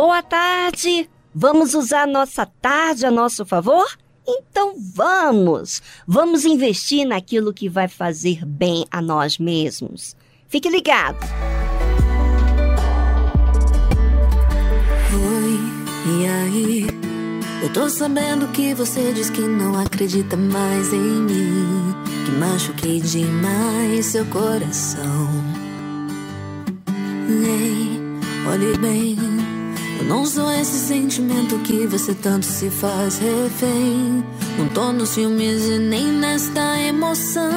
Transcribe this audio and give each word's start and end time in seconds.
Boa 0.00 0.22
tarde! 0.22 1.10
Vamos 1.34 1.74
usar 1.74 2.06
nossa 2.06 2.46
tarde 2.46 3.04
a 3.04 3.10
nosso 3.10 3.44
favor? 3.44 3.84
Então 4.24 4.76
vamos! 4.94 5.82
Vamos 6.06 6.44
investir 6.44 7.04
naquilo 7.04 7.52
que 7.52 7.68
vai 7.68 7.88
fazer 7.88 8.46
bem 8.46 8.86
a 8.92 9.02
nós 9.02 9.38
mesmos. 9.38 10.14
Fique 10.46 10.68
ligado! 10.68 11.18
Oi, 15.12 15.58
e 16.06 16.26
aí? 16.28 16.86
Eu 17.60 17.72
tô 17.72 17.90
sabendo 17.90 18.46
que 18.52 18.74
você 18.74 19.12
diz 19.12 19.30
que 19.30 19.40
não 19.40 19.80
acredita 19.80 20.36
mais 20.36 20.92
em 20.92 21.22
mim, 21.22 21.92
que 22.24 22.30
machuquei 22.38 23.00
demais 23.00 24.06
seu 24.06 24.24
coração. 24.26 25.28
Ei, 27.28 28.00
olhe 28.48 28.78
bem 28.78 29.27
não 30.08 30.24
sou 30.24 30.50
esse 30.50 30.88
sentimento 30.88 31.58
que 31.58 31.86
você 31.86 32.14
tanto 32.14 32.46
se 32.46 32.70
faz 32.70 33.18
refém. 33.18 34.24
Não 34.56 34.66
tô 34.68 34.90
nos 34.90 35.14
filmes 35.14 35.62
e 35.66 35.78
nem 35.78 36.06
nesta 36.06 36.80
emoção. 36.80 37.52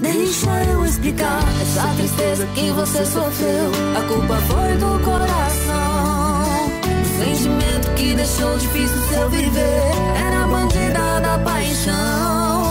Deixa 0.00 0.64
eu 0.70 0.84
explicar 0.84 1.42
essa 1.60 1.88
tristeza 1.96 2.46
que 2.54 2.70
você 2.70 3.04
sofreu. 3.04 3.70
A 3.98 4.02
culpa 4.06 4.36
foi 4.42 4.76
do 4.76 5.04
coração. 5.04 6.66
O 7.02 7.24
sentimento 7.24 7.94
que 7.96 8.14
deixou 8.14 8.56
difícil 8.58 9.02
seu 9.08 9.28
viver 9.28 9.90
era 10.24 10.44
a 10.44 10.46
bandida 10.46 11.20
da 11.20 11.38
paixão. 11.44 12.70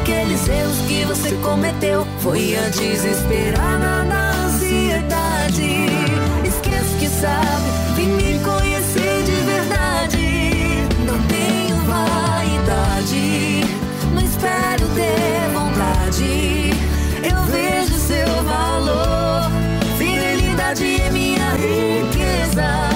Aqueles 0.00 0.48
erros 0.48 0.78
que 0.88 1.04
você 1.04 1.34
cometeu 1.42 2.06
foi 2.20 2.56
a 2.56 2.68
desesperada 2.70 4.08
da 4.08 4.30
ansiedade. 4.46 5.86
Esqueça 6.46 6.96
que 6.98 7.08
sabe. 7.08 7.51
ter 14.94 15.48
vontade. 15.52 16.70
Eu 17.22 17.42
vejo 17.44 17.94
seu 17.94 18.26
valor, 18.44 19.50
fidelidade 19.98 21.00
é 21.00 21.10
minha 21.10 21.50
riqueza. 21.52 22.91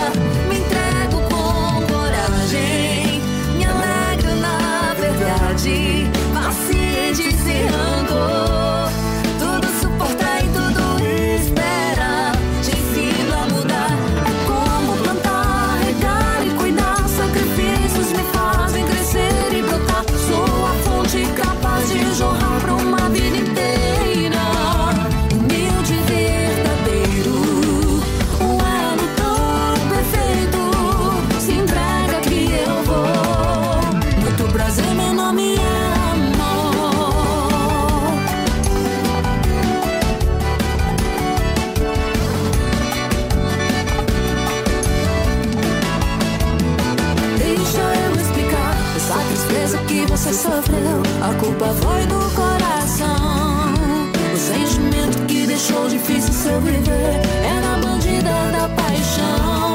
tão 55.76 55.88
difícil 55.88 56.32
seu 56.32 56.60
viver. 56.60 57.20
Era 57.44 57.76
é 57.76 57.80
bandida 57.80 58.32
da 58.50 58.68
paixão. 58.70 59.74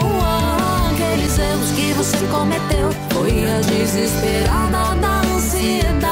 Aqueles 0.92 1.38
erros 1.38 1.71
que 1.75 1.94
você 1.94 2.18
cometeu 2.27 2.89
foi 3.13 3.45
a 3.45 3.62
desesperada 3.62 4.95
da 5.00 5.21
ansiedade. 5.36 6.11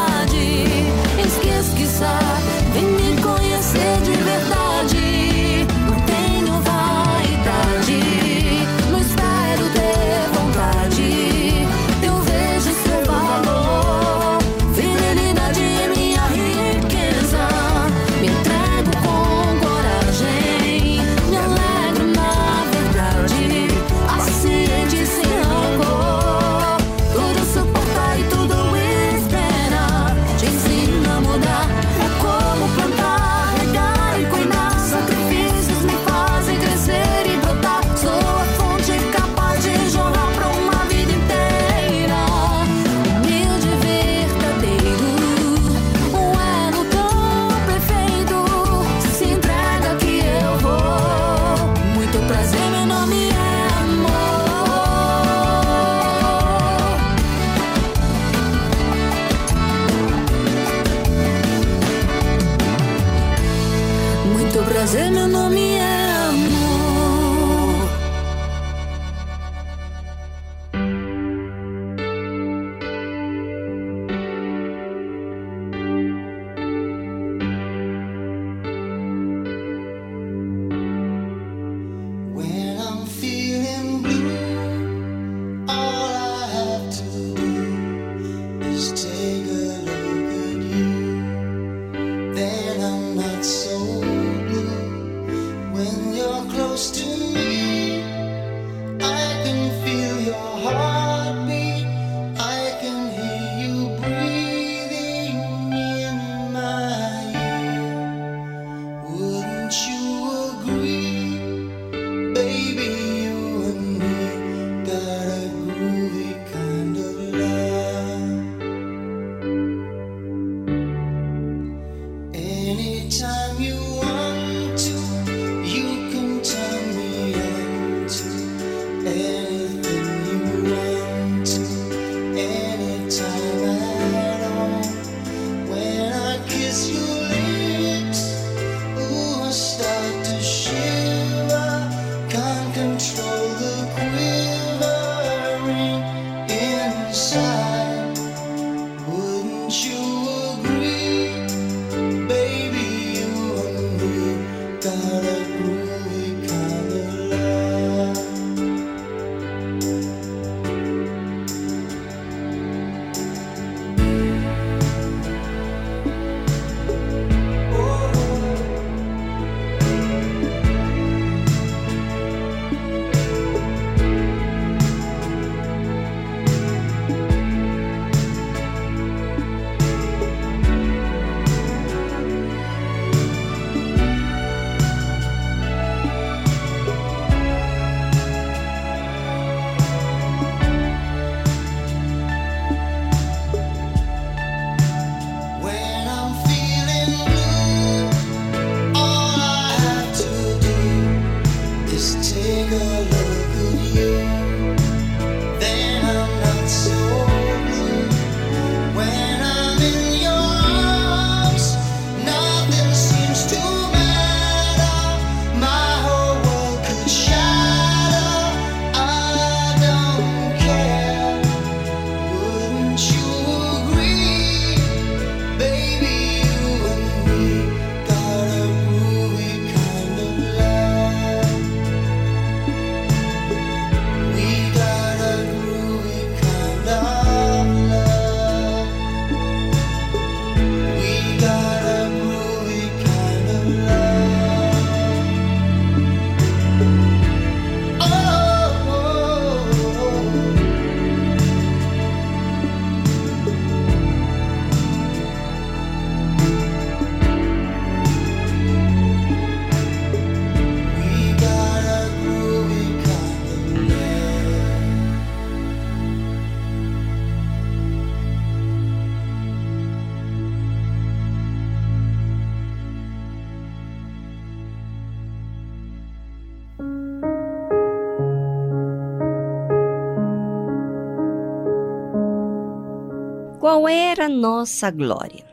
Nossa 284.28 284.92
glória? 284.92 285.46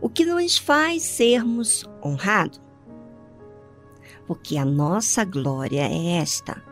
O 0.00 0.08
que 0.08 0.24
nos 0.24 0.58
faz 0.58 1.02
sermos 1.02 1.88
honrados? 2.04 2.60
Porque 4.26 4.56
a 4.56 4.64
nossa 4.64 5.24
glória 5.24 5.82
é 5.82 6.18
esta, 6.18 6.62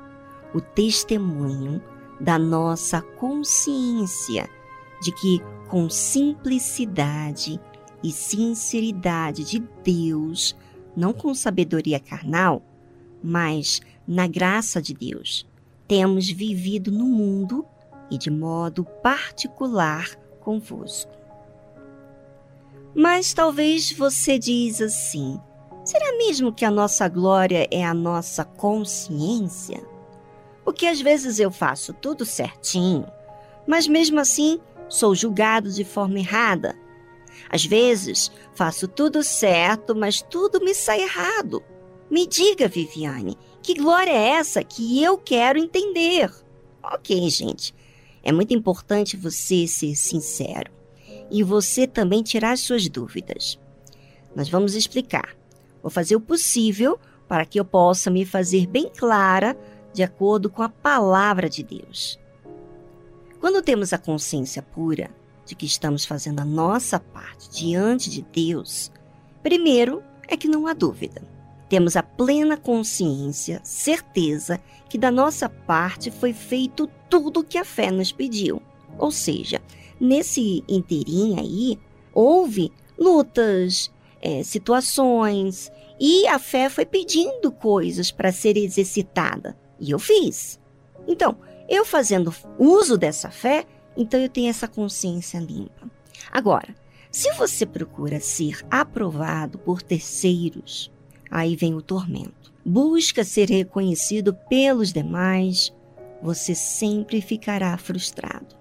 o 0.54 0.60
testemunho 0.60 1.82
da 2.20 2.38
nossa 2.38 3.00
consciência 3.00 4.48
de 5.00 5.12
que, 5.12 5.40
com 5.68 5.88
simplicidade 5.88 7.60
e 8.02 8.10
sinceridade 8.10 9.44
de 9.44 9.58
Deus, 9.84 10.56
não 10.96 11.12
com 11.12 11.34
sabedoria 11.34 12.00
carnal, 12.00 12.62
mas 13.22 13.80
na 14.06 14.26
graça 14.26 14.80
de 14.80 14.94
Deus, 14.94 15.46
temos 15.86 16.30
vivido 16.30 16.90
no 16.90 17.04
mundo 17.04 17.64
e 18.10 18.18
de 18.18 18.30
modo 18.30 18.84
particular 19.02 20.08
convosco. 20.49 21.12
Mas 22.95 23.35
talvez 23.35 23.93
você 23.93 24.38
diz 24.38 24.81
assim: 24.81 25.38
será 25.85 26.17
mesmo 26.17 26.55
que 26.55 26.64
a 26.64 26.71
nossa 26.71 27.07
glória 27.07 27.69
é 27.71 27.85
a 27.85 27.93
nossa 27.93 28.47
consciência? 28.47 29.87
Porque 30.64 30.87
às 30.87 31.02
vezes 31.02 31.38
eu 31.38 31.50
faço 31.50 31.93
tudo 31.93 32.25
certinho, 32.25 33.07
mas 33.67 33.87
mesmo 33.87 34.19
assim 34.19 34.59
sou 34.88 35.14
julgado 35.14 35.71
de 35.71 35.85
forma 35.85 36.19
errada. 36.19 36.75
Às 37.50 37.67
vezes 37.67 38.33
faço 38.55 38.88
tudo 38.88 39.23
certo, 39.23 39.95
mas 39.95 40.23
tudo 40.23 40.64
me 40.64 40.75
sai 40.75 41.02
errado. 41.02 41.62
Me 42.11 42.26
diga, 42.26 42.69
Viviane, 42.69 43.37
que 43.62 43.75
glória 43.75 44.12
é 44.12 44.28
essa 44.31 44.64
que 44.64 45.02
eu 45.02 45.19
quero 45.19 45.59
entender? 45.59 46.31
Ok, 46.83 47.28
gente. 47.28 47.75
É 48.28 48.32
muito 48.32 48.52
importante 48.52 49.16
você 49.16 49.66
ser 49.66 49.97
sincero 49.97 50.70
e 51.30 51.42
você 51.42 51.87
também 51.87 52.23
tirar 52.23 52.52
as 52.52 52.61
suas 52.61 52.87
dúvidas. 52.87 53.58
Nós 54.37 54.50
vamos 54.50 54.75
explicar. 54.75 55.35
Vou 55.82 55.90
fazer 55.90 56.14
o 56.14 56.20
possível 56.20 57.00
para 57.26 57.47
que 57.47 57.58
eu 57.58 57.64
possa 57.64 58.11
me 58.11 58.26
fazer 58.26 58.66
bem 58.66 58.92
clara 58.94 59.56
de 59.94 60.02
acordo 60.02 60.50
com 60.50 60.62
a 60.62 60.68
palavra 60.68 61.49
de 61.49 61.62
Deus. 61.62 62.20
Quando 63.40 63.62
temos 63.62 63.94
a 63.94 63.99
consciência 63.99 64.61
pura 64.61 65.08
de 65.47 65.54
que 65.54 65.64
estamos 65.64 66.04
fazendo 66.04 66.40
a 66.40 66.44
nossa 66.44 67.00
parte 67.00 67.49
diante 67.49 68.11
de 68.11 68.20
Deus, 68.20 68.92
primeiro 69.42 70.02
é 70.28 70.37
que 70.37 70.49
não 70.49 70.66
há 70.66 70.75
dúvida. 70.75 71.23
Temos 71.66 71.97
a 71.97 72.02
plena 72.02 72.58
consciência, 72.58 73.58
certeza 73.64 74.61
que 74.88 74.99
da 74.99 75.11
nossa 75.11 75.49
parte 75.49 76.11
foi 76.11 76.33
feito 76.33 76.88
tudo 77.09 77.40
o 77.40 77.45
que 77.45 77.59
a 77.59 77.64
fé 77.64 77.90
nos 77.90 78.12
pediu. 78.12 78.62
Ou 78.99 79.11
seja, 79.11 79.61
nesse 80.00 80.64
inteirinho 80.68 81.38
aí, 81.38 81.78
houve 82.12 82.73
lutas, 82.99 83.92
é, 84.21 84.42
situações, 84.42 85.71
e 86.00 86.26
a 86.26 86.38
fé 86.38 86.68
foi 86.68 86.87
pedindo 86.87 87.50
coisas 87.50 88.11
para 88.11 88.33
ser 88.33 88.57
exercitada. 88.57 89.57
E 89.80 89.90
eu 89.90 89.99
fiz. 89.99 90.61
Então, 91.07 91.37
eu 91.68 91.85
fazendo 91.85 92.35
uso 92.59 92.97
dessa 92.97 93.30
fé, 93.30 93.66
então 93.97 94.18
eu 94.18 94.28
tenho 94.28 94.49
essa 94.49 94.66
consciência 94.66 95.38
limpa. 95.38 95.90
Agora, 96.30 96.75
se 97.11 97.33
você 97.35 97.66
procura 97.66 98.21
ser 98.21 98.64
aprovado 98.71 99.59
por 99.59 99.83
terceiros, 99.83 100.90
aí 101.30 101.57
vem 101.57 101.75
o 101.75 101.83
tormento. 101.83 102.38
Busca 102.68 103.25
ser 103.25 103.48
reconhecido 103.48 104.34
pelos 104.34 104.92
demais, 104.92 105.75
você 106.20 106.54
sempre 106.54 107.22
ficará 107.22 107.75
frustrado. 107.78 108.54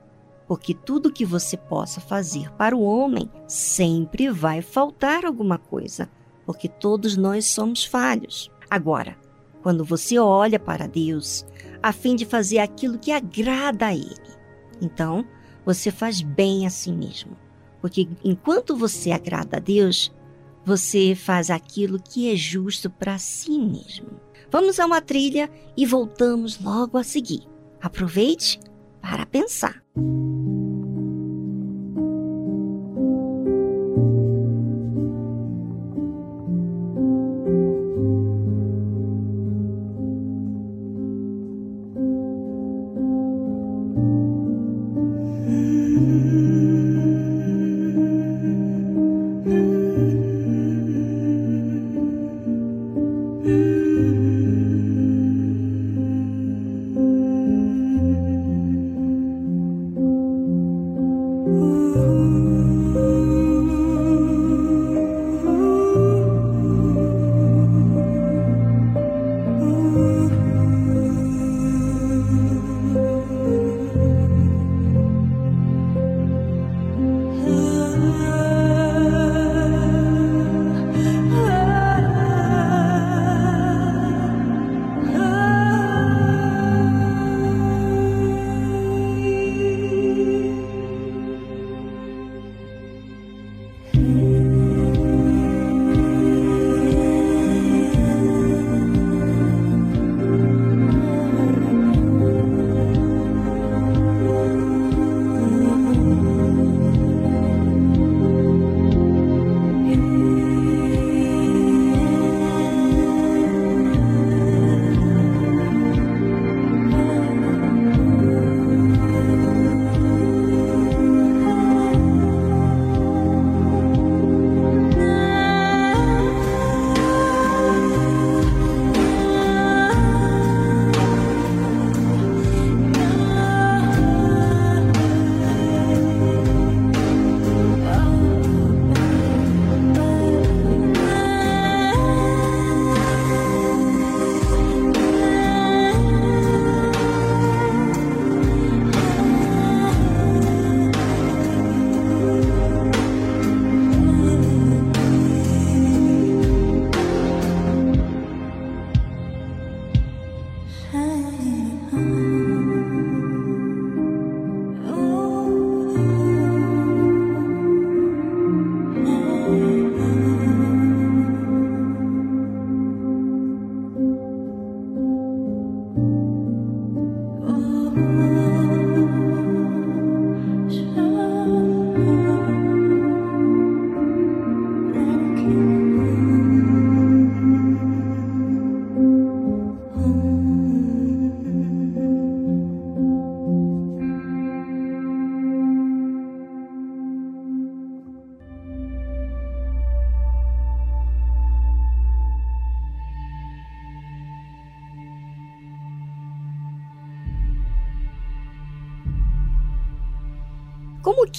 Porque 0.48 0.74
tudo 0.74 1.12
que 1.12 1.26
você 1.26 1.58
possa 1.58 2.00
fazer 2.00 2.50
para 2.54 2.74
o 2.74 2.82
homem 2.82 3.30
sempre 3.50 4.30
vai 4.30 4.62
faltar 4.62 5.26
alguma 5.26 5.58
coisa, 5.58 6.10
porque 6.46 6.70
todos 6.70 7.18
nós 7.18 7.48
somos 7.48 7.84
falhos. 7.84 8.50
Agora, 8.70 9.18
quando 9.62 9.84
você 9.84 10.18
olha 10.18 10.58
para 10.58 10.88
Deus, 10.88 11.46
a 11.84 11.92
fim 11.92 12.16
de 12.16 12.26
fazer 12.26 12.60
aquilo 12.60 12.98
que 12.98 13.12
agrada 13.12 13.88
a 13.88 13.94
Ele. 13.94 14.16
Então, 14.82 15.26
você 15.66 15.92
faz 15.92 16.22
bem 16.22 16.66
a 16.66 16.70
si 16.70 16.94
mesmo. 16.94 17.36
Porque 17.82 18.08
enquanto 18.24 18.74
você 18.74 19.12
agrada 19.12 19.58
a 19.58 19.60
Deus, 19.60 20.14
você 20.68 21.16
faz 21.16 21.50
aquilo 21.50 21.98
que 21.98 22.30
é 22.30 22.36
justo 22.36 22.90
para 22.90 23.18
si 23.18 23.58
mesmo. 23.58 24.20
Vamos 24.52 24.82
a 24.82 24.86
uma 24.86 25.00
trilha 25.00 25.50
e 25.78 25.86
voltamos 25.86 26.60
logo 26.62 26.98
a 26.98 27.06
seguir. 27.06 27.48
Aproveite 27.82 28.60
para 29.02 29.26
pensar. 29.26 29.82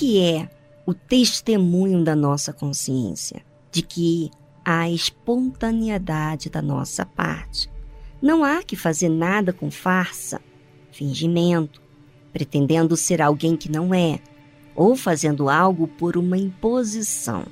Que 0.09 0.25
é 0.25 0.49
o 0.87 0.95
testemunho 0.95 2.03
da 2.03 2.17
nossa 2.17 2.51
consciência 2.51 3.45
de 3.71 3.83
que 3.83 4.31
há 4.65 4.89
espontaneidade 4.89 6.49
da 6.49 6.63
nossa 6.63 7.05
parte? 7.05 7.71
Não 8.23 8.43
há 8.43 8.63
que 8.63 8.75
fazer 8.75 9.11
nada 9.11 9.53
com 9.53 9.71
farsa, 9.71 10.41
fingimento, 10.91 11.83
pretendendo 12.33 12.97
ser 12.97 13.21
alguém 13.21 13.55
que 13.55 13.71
não 13.71 13.93
é, 13.93 14.19
ou 14.75 14.97
fazendo 14.97 15.51
algo 15.51 15.87
por 15.87 16.17
uma 16.17 16.39
imposição. 16.39 17.45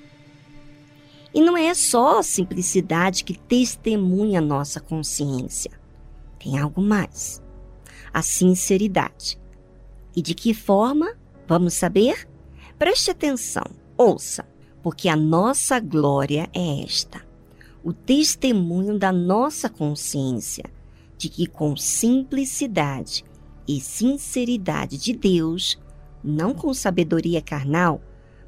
E 1.34 1.42
não 1.42 1.58
é 1.58 1.75
só 1.75 2.20
a 2.20 2.22
simplicidade 2.22 3.23
que 3.23 3.38
testemunha 3.38 4.40
nossa 4.40 4.80
consciência. 4.80 5.73
Tem 6.38 6.58
algo 6.58 6.80
mais. 6.80 7.42
A 8.14 8.23
sinceridade. 8.23 9.38
E 10.16 10.23
de 10.23 10.32
que 10.32 10.54
forma? 10.54 11.19
Vamos 11.47 11.75
saber? 11.75 12.26
Preste 12.78 13.10
atenção, 13.10 13.65
ouça, 13.97 14.47
porque 14.82 15.08
a 15.08 15.17
nossa 15.17 15.80
glória 15.80 16.49
é 16.54 16.82
esta: 16.82 17.23
o 17.82 17.93
testemunho 17.93 18.99
da 18.99 19.10
nossa 19.10 19.71
consciência 19.71 20.65
de 21.17 21.30
que, 21.30 21.47
com 21.47 21.75
simplicidade 21.75 23.25
e 23.67 23.80
sinceridade 23.80 24.99
de 24.99 25.15
Deus, 25.15 25.80
não 26.23 26.52
com 26.52 26.75
sabedoria 26.75 27.41
carnal, 27.41 28.02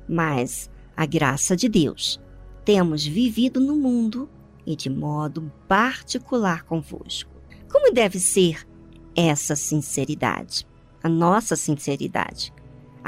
mas 0.07 0.71
a 0.95 1.07
graça 1.07 1.57
de 1.57 1.69
Deus, 1.69 2.21
temos 2.67 3.07
vivido 3.07 3.59
no 3.61 3.77
mundo 3.77 4.29
e 4.67 4.77
de 4.77 4.91
modo 4.91 5.51
particular 5.67 6.65
convosco. 6.65 7.31
Como 7.73 7.95
deve 7.95 8.21
ser 8.21 8.69
essa 9.17 9.57
sinceridade? 9.57 10.67
A 11.03 11.09
nossa 11.09 11.57
sinceridade? 11.57 12.53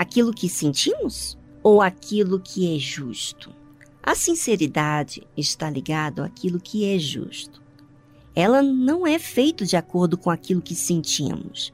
Aquilo 0.00 0.32
que 0.32 0.48
sentimos 0.48 1.36
ou 1.62 1.82
aquilo 1.82 2.40
que 2.40 2.74
é 2.74 2.78
justo? 2.78 3.54
A 4.02 4.14
sinceridade 4.14 5.28
está 5.36 5.68
ligada 5.68 6.24
àquilo 6.24 6.58
que 6.58 6.86
é 6.86 6.98
justo. 6.98 7.62
Ela 8.34 8.62
não 8.62 9.06
é 9.06 9.18
feita 9.18 9.66
de 9.66 9.76
acordo 9.76 10.16
com 10.16 10.30
aquilo 10.30 10.62
que 10.62 10.74
sentimos. 10.74 11.70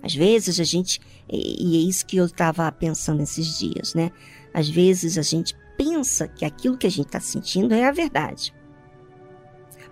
Às 0.00 0.14
vezes 0.14 0.60
a 0.60 0.62
gente, 0.62 1.00
e 1.28 1.76
é 1.76 1.80
isso 1.80 2.06
que 2.06 2.18
eu 2.18 2.26
estava 2.26 2.70
pensando 2.70 3.20
esses 3.20 3.58
dias, 3.58 3.94
né? 3.94 4.12
Às 4.54 4.68
vezes 4.68 5.18
a 5.18 5.22
gente 5.22 5.52
pensa 5.76 6.28
que 6.28 6.44
aquilo 6.44 6.78
que 6.78 6.86
a 6.86 6.90
gente 6.90 7.06
está 7.06 7.18
sentindo 7.18 7.74
é 7.74 7.84
a 7.84 7.90
verdade. 7.90 8.54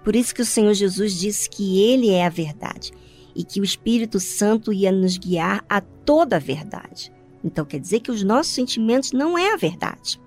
Por 0.05 0.15
isso 0.15 0.33
que 0.33 0.43
o 0.43 0.47
Senhor 0.47 0.75
Jesus 0.75 1.19
disse 1.19 1.51
que 1.51 1.83
Ele 1.83 2.11
é 2.11 2.25
a 2.25 2.31
verdade 2.31 2.93
e 3.35 3.43
que 3.43 3.61
o 3.61 3.65
Espírito 3.65 4.21
Santo 4.21 4.73
ia 4.73 4.93
nos 4.93 5.19
guiar 5.19 5.65
a 5.69 5.81
toda 5.81 6.37
a 6.37 6.39
verdade. 6.39 7.13
Então 7.45 7.65
quer 7.65 7.79
dizer 7.79 8.01
que 8.01 8.11
os 8.11 8.23
nossos 8.23 8.53
sentimentos 8.53 9.13
não 9.13 9.37
é 9.37 9.53
a 9.53 9.57
verdade. 9.57 10.19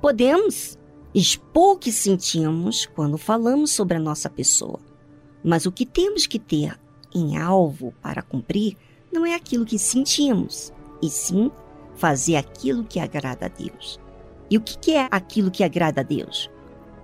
Podemos 0.00 0.76
expor 1.14 1.76
o 1.76 1.78
que 1.78 1.92
sentimos 1.92 2.86
quando 2.86 3.16
falamos 3.16 3.70
sobre 3.70 3.96
a 3.96 4.00
nossa 4.00 4.28
pessoa, 4.28 4.80
mas 5.44 5.64
o 5.64 5.72
que 5.72 5.86
temos 5.86 6.26
que 6.26 6.40
ter 6.40 6.78
em 7.14 7.36
alvo 7.36 7.94
para 8.02 8.20
cumprir 8.20 8.76
não 9.12 9.24
é 9.24 9.34
aquilo 9.34 9.64
que 9.64 9.78
sentimos, 9.78 10.72
e 11.00 11.08
sim 11.08 11.50
fazer 11.94 12.34
aquilo 12.34 12.82
que 12.82 12.98
agrada 12.98 13.46
a 13.46 13.48
Deus. 13.48 14.00
E 14.50 14.58
o 14.58 14.60
que 14.60 14.92
é 14.92 15.06
aquilo 15.10 15.50
que 15.50 15.62
agrada 15.62 16.00
a 16.00 16.04
Deus? 16.04 16.50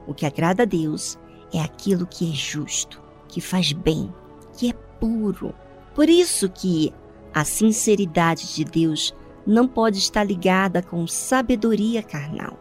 O 0.06 0.12
que 0.12 0.26
agrada 0.26 0.64
a 0.64 0.66
Deus 0.66 1.16
é 1.52 1.61
aquilo 1.61 2.06
que 2.06 2.28
é 2.28 2.35
justo, 2.35 3.00
que 3.28 3.40
faz 3.40 3.72
bem, 3.72 4.12
que 4.56 4.70
é 4.70 4.72
puro. 4.98 5.54
Por 5.94 6.09
isso 6.09 6.48
que 6.48 6.92
a 7.33 7.44
sinceridade 7.44 8.54
de 8.54 8.64
Deus 8.64 9.14
não 9.50 9.66
pode 9.66 9.98
estar 9.98 10.22
ligada 10.22 10.80
com 10.80 11.06
sabedoria 11.08 12.04
carnal, 12.04 12.56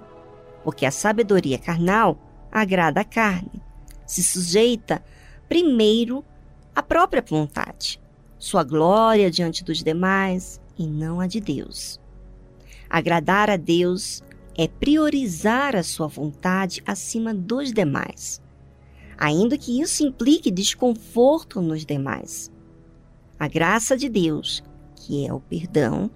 porque 0.63 0.87
a 0.87 0.91
sabedoria 0.91 1.59
carnal 1.59 2.17
agrada 2.51 3.01
a 3.01 3.05
carne, 3.05 3.61
se 4.07 4.23
sujeita 4.23 5.03
primeiro 5.47 6.25
à 6.75 6.81
própria 6.81 7.21
vontade, 7.21 8.01
sua 8.39 8.63
glória 8.63 9.29
diante 9.29 9.63
dos 9.63 9.83
demais 9.83 10.59
e 10.77 10.87
não 10.87 11.21
a 11.21 11.27
de 11.27 11.39
Deus. 11.39 11.99
Agradar 12.89 13.51
a 13.51 13.55
Deus 13.55 14.23
é 14.57 14.67
priorizar 14.67 15.75
a 15.75 15.83
sua 15.83 16.07
vontade 16.07 16.81
acima 16.87 17.35
dos 17.35 17.71
demais, 17.71 18.41
ainda 19.15 19.59
que 19.59 19.79
isso 19.79 20.03
implique 20.03 20.49
desconforto 20.49 21.61
nos 21.61 21.85
demais. 21.85 22.51
A 23.39 23.47
graça 23.47 23.95
de 23.95 24.09
Deus, 24.09 24.63
que 24.95 25.27
é 25.27 25.31
o 25.31 25.39
perdão, 25.39 26.09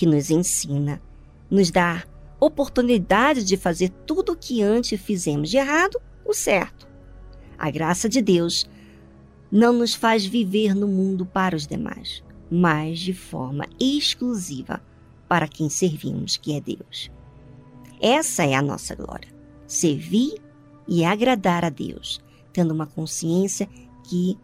que 0.00 0.06
nos 0.06 0.30
ensina, 0.30 0.98
nos 1.50 1.70
dá 1.70 2.04
oportunidade 2.40 3.44
de 3.44 3.54
fazer 3.58 3.90
tudo 4.06 4.32
o 4.32 4.36
que 4.36 4.62
antes 4.62 4.98
fizemos 4.98 5.50
de 5.50 5.58
errado, 5.58 6.00
o 6.24 6.32
certo. 6.32 6.88
A 7.58 7.70
graça 7.70 8.08
de 8.08 8.22
Deus 8.22 8.64
não 9.52 9.74
nos 9.74 9.94
faz 9.94 10.24
viver 10.24 10.74
no 10.74 10.88
mundo 10.88 11.26
para 11.26 11.54
os 11.54 11.66
demais, 11.66 12.24
mas 12.50 12.98
de 12.98 13.12
forma 13.12 13.66
exclusiva 13.78 14.82
para 15.28 15.46
quem 15.46 15.68
servimos, 15.68 16.38
que 16.38 16.54
é 16.54 16.62
Deus. 16.62 17.10
Essa 18.00 18.46
é 18.46 18.54
a 18.54 18.62
nossa 18.62 18.94
glória. 18.94 19.28
Servir 19.66 20.40
e 20.88 21.04
agradar 21.04 21.62
a 21.62 21.68
Deus, 21.68 22.22
tendo 22.54 22.72
uma 22.72 22.86
consciência 22.86 23.68
que 24.08 24.38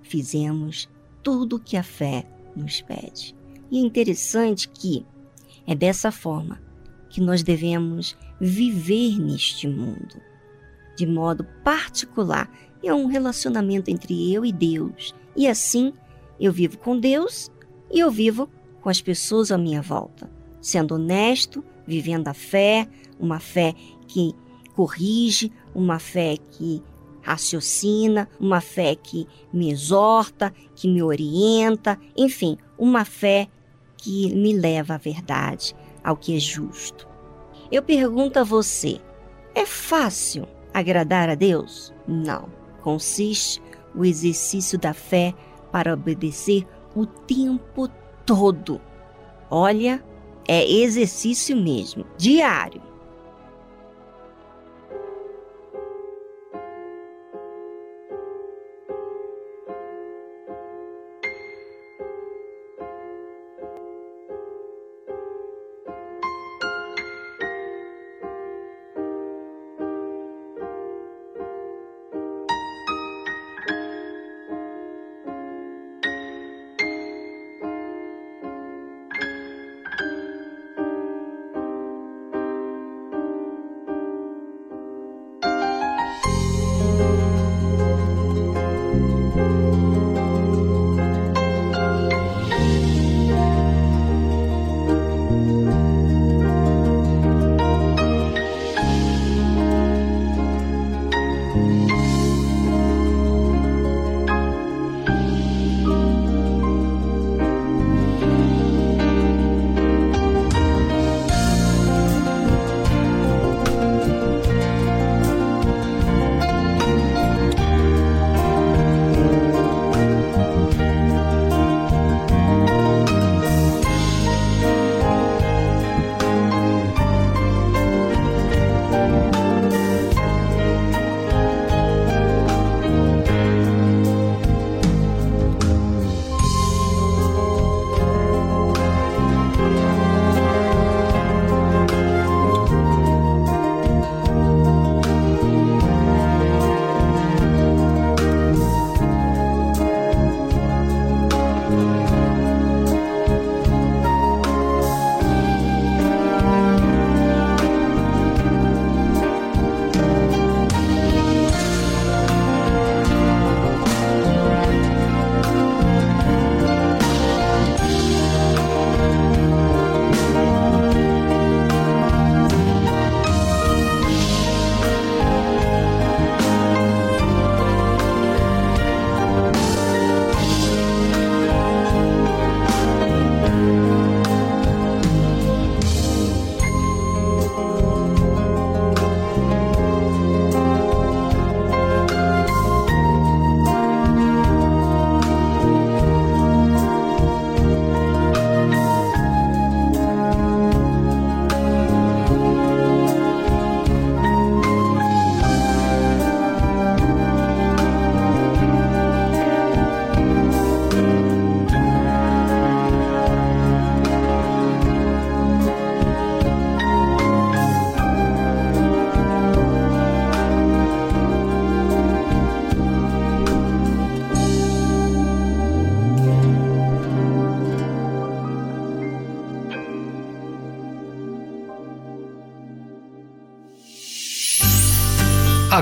fizemos 0.00 0.88
tudo 1.24 1.56
o 1.56 1.60
que 1.60 1.76
a 1.76 1.82
fé 1.82 2.24
nos 2.54 2.80
pede. 2.82 3.41
E 3.72 3.78
é 3.78 3.80
interessante 3.80 4.68
que 4.68 5.06
é 5.66 5.74
dessa 5.74 6.12
forma 6.12 6.60
que 7.08 7.22
nós 7.22 7.42
devemos 7.42 8.14
viver 8.38 9.18
neste 9.18 9.66
mundo, 9.66 10.20
de 10.94 11.06
modo 11.06 11.42
particular. 11.64 12.50
É 12.84 12.92
um 12.92 13.06
relacionamento 13.06 13.90
entre 13.90 14.30
eu 14.30 14.44
e 14.44 14.52
Deus. 14.52 15.14
E 15.34 15.48
assim, 15.48 15.94
eu 16.38 16.52
vivo 16.52 16.76
com 16.76 17.00
Deus 17.00 17.50
e 17.90 18.00
eu 18.00 18.10
vivo 18.10 18.46
com 18.82 18.90
as 18.90 19.00
pessoas 19.00 19.50
à 19.50 19.56
minha 19.56 19.80
volta, 19.80 20.30
sendo 20.60 20.96
honesto, 20.96 21.64
vivendo 21.86 22.28
a 22.28 22.34
fé, 22.34 22.86
uma 23.18 23.40
fé 23.40 23.74
que 24.06 24.34
corrige, 24.74 25.50
uma 25.74 25.98
fé 25.98 26.36
que 26.50 26.82
raciocina, 27.22 28.28
uma 28.38 28.60
fé 28.60 28.94
que 28.94 29.26
me 29.50 29.70
exorta, 29.70 30.52
que 30.74 30.86
me 30.86 31.02
orienta, 31.02 31.98
enfim, 32.14 32.58
uma 32.76 33.06
fé 33.06 33.48
que 34.02 34.34
me 34.34 34.52
leva 34.52 34.94
à 34.94 34.98
verdade, 34.98 35.76
ao 36.02 36.16
que 36.16 36.36
é 36.36 36.40
justo. 36.40 37.08
Eu 37.70 37.82
pergunto 37.82 38.38
a 38.40 38.44
você: 38.44 39.00
é 39.54 39.64
fácil 39.64 40.46
agradar 40.74 41.28
a 41.28 41.36
Deus? 41.36 41.94
Não. 42.06 42.48
Consiste 42.82 43.62
o 43.94 44.04
exercício 44.04 44.76
da 44.76 44.92
fé 44.92 45.32
para 45.70 45.94
obedecer 45.94 46.66
o 46.96 47.06
tempo 47.06 47.88
todo. 48.26 48.80
Olha, 49.48 50.04
é 50.48 50.68
exercício 50.68 51.56
mesmo, 51.56 52.04
diário. 52.18 52.82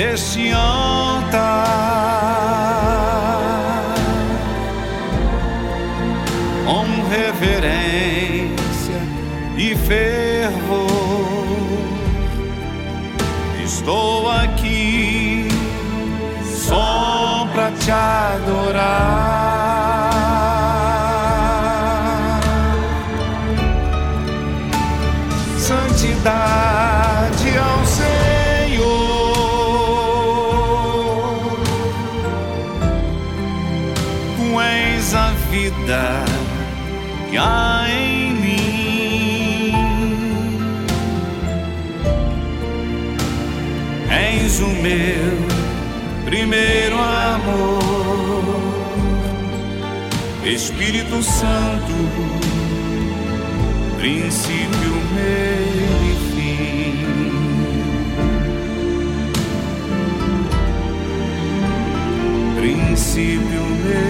Neste 0.00 0.50
altar 0.50 1.36
com 6.64 6.84
reverência 7.10 9.00
e 9.58 9.76
fervor. 9.76 10.88
Estou 13.62 14.30
aqui 14.30 15.48
só 16.46 17.46
pra 17.52 17.70
te 17.72 17.90
adorar. 17.90 19.20
Santidade 25.58 26.69
vida 35.90 36.24
que 37.28 37.36
há 37.36 37.86
em 37.88 38.32
mim. 38.34 39.74
És 44.08 44.60
o 44.60 44.68
meu 44.68 45.38
primeiro 46.24 46.96
amor, 46.96 47.80
Espírito 50.44 51.22
Santo, 51.22 51.92
princípio, 53.98 54.94
meio 55.14 55.90
e 56.04 56.14
fim. 56.30 56.50
princípio, 62.56 63.62
meio 63.84 64.09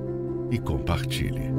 e 0.51 0.59
compartilhe. 0.59 1.49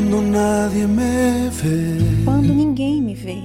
Quando 0.00 0.22
nadie 0.22 0.86
me 0.86 1.50
vê. 1.50 2.24
Quando 2.24 2.54
ninguém 2.54 3.02
me 3.02 3.14
vê. 3.14 3.42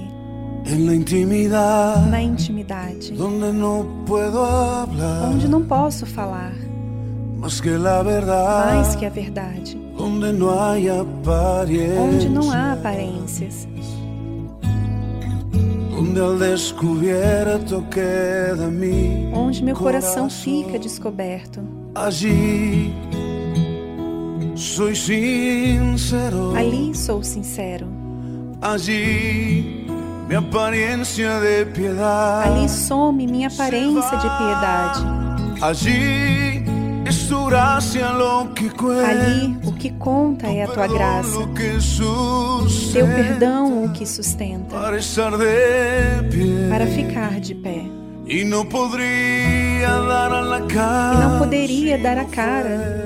Na 0.78 0.94
intimidade. 0.94 2.08
Na 2.08 2.22
intimidade. 2.22 3.12
Onde 3.20 3.52
não 3.52 3.86
puedo 4.06 4.38
hablar. 4.38 5.32
Onde 5.34 5.48
não 5.48 5.62
posso 5.62 6.06
falar. 6.06 6.54
Mas 7.38 7.60
que. 7.60 7.68
Mais 7.68 8.96
que 8.96 9.04
a 9.04 9.10
verdade. 9.10 9.78
Onde 9.98 10.32
não 10.32 10.48
há 10.48 11.02
aparências. 11.02 11.98
Onde 11.98 12.28
não 12.30 12.50
há 12.50 12.72
aparências. 12.72 13.68
Onde 15.98 16.18
al 16.18 16.38
descubierto 16.38 17.82
queda 17.90 18.68
mi 18.68 19.30
Onde 19.34 19.62
meu 19.62 19.76
coração 19.76 20.30
fica 20.30 20.78
descoberto. 20.78 21.60
Agir 21.94 22.94
soy 24.56 24.96
sincero. 24.96 26.54
Ali 26.56 26.94
sou 26.94 27.22
sincero. 27.22 27.86
Allí 28.62 29.86
mi 30.28 30.34
apariencia 30.34 31.38
de 31.40 31.66
piedad. 31.66 32.42
Ali 32.42 32.68
some 32.68 33.26
minha 33.26 33.48
aparência 33.48 34.16
de 34.16 34.28
piedade. 34.38 35.04
Allí 35.60 36.64
es 37.06 37.28
tu 37.28 37.46
gracia 37.46 38.12
lo 38.12 38.52
que 38.54 38.70
cuenta. 38.70 39.10
Ali 39.10 39.58
o 39.64 39.72
que 39.72 39.92
conta 39.92 40.46
é 40.48 40.62
a 40.62 40.68
tua 40.68 40.86
graça. 40.86 41.38
Teu 42.92 43.06
perdão 43.06 43.84
o 43.84 43.92
que 43.92 44.06
sustenta. 44.06 44.74
para 44.74 44.98
estar 44.98 45.32
de 45.36 46.28
pie. 46.30 46.68
Para 46.70 46.86
ficar 46.86 47.40
de 47.40 47.54
pé. 47.54 47.84
E 48.26 48.42
não 48.44 48.64
poderia 48.64 49.98
dar 51.98 52.18
a 52.18 52.24
cara 52.24 53.05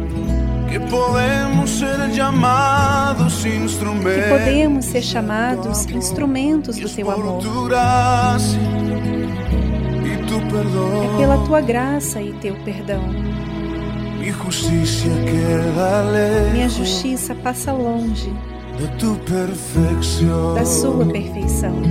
que 4.15 4.29
podemos 4.29 4.85
ser 4.85 5.01
chamados 5.01 5.85
instrumentos 5.87 6.77
do 6.77 6.89
teu 6.89 7.11
amor. 7.11 7.43
É 11.03 11.17
pela 11.17 11.37
tua 11.45 11.61
graça 11.61 12.21
e 12.21 12.31
teu 12.33 12.55
perdão. 12.63 13.03
Minha 16.53 16.69
justiça 16.69 17.35
passa 17.35 17.73
longe 17.73 18.33
da 20.55 20.65
sua 20.65 21.05
perfeição. 21.05 21.81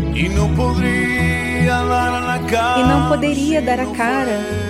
E 2.78 2.83
não 2.83 3.09
poderia 3.09 3.61
dar 3.61 3.81
a 3.81 3.87
cara 3.87 4.69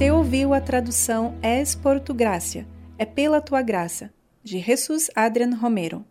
Você 0.00 0.10
ouviu 0.10 0.54
a 0.54 0.62
tradução 0.62 1.34
Es 1.42 1.74
por 1.74 2.00
tu 2.00 2.14
gracia, 2.14 2.66
é 2.96 3.04
pela 3.04 3.38
tua 3.38 3.60
graça, 3.60 4.10
de 4.42 4.58
Jesus 4.58 5.10
Adrian 5.14 5.54
Romero. 5.54 6.02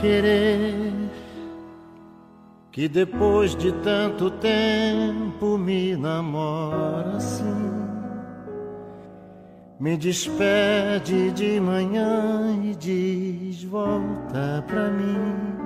Querer, 0.00 0.92
que 2.72 2.88
depois 2.88 3.54
de 3.54 3.70
tanto 3.72 4.30
tempo 4.30 5.58
me 5.58 5.96
namora 5.96 7.16
assim. 7.16 7.70
Me 9.78 9.96
despede 9.96 11.30
de 11.32 11.60
manhã 11.60 12.58
e 12.64 12.74
diz: 12.74 13.62
volta 13.64 14.64
pra 14.66 14.90
mim. 14.90 15.60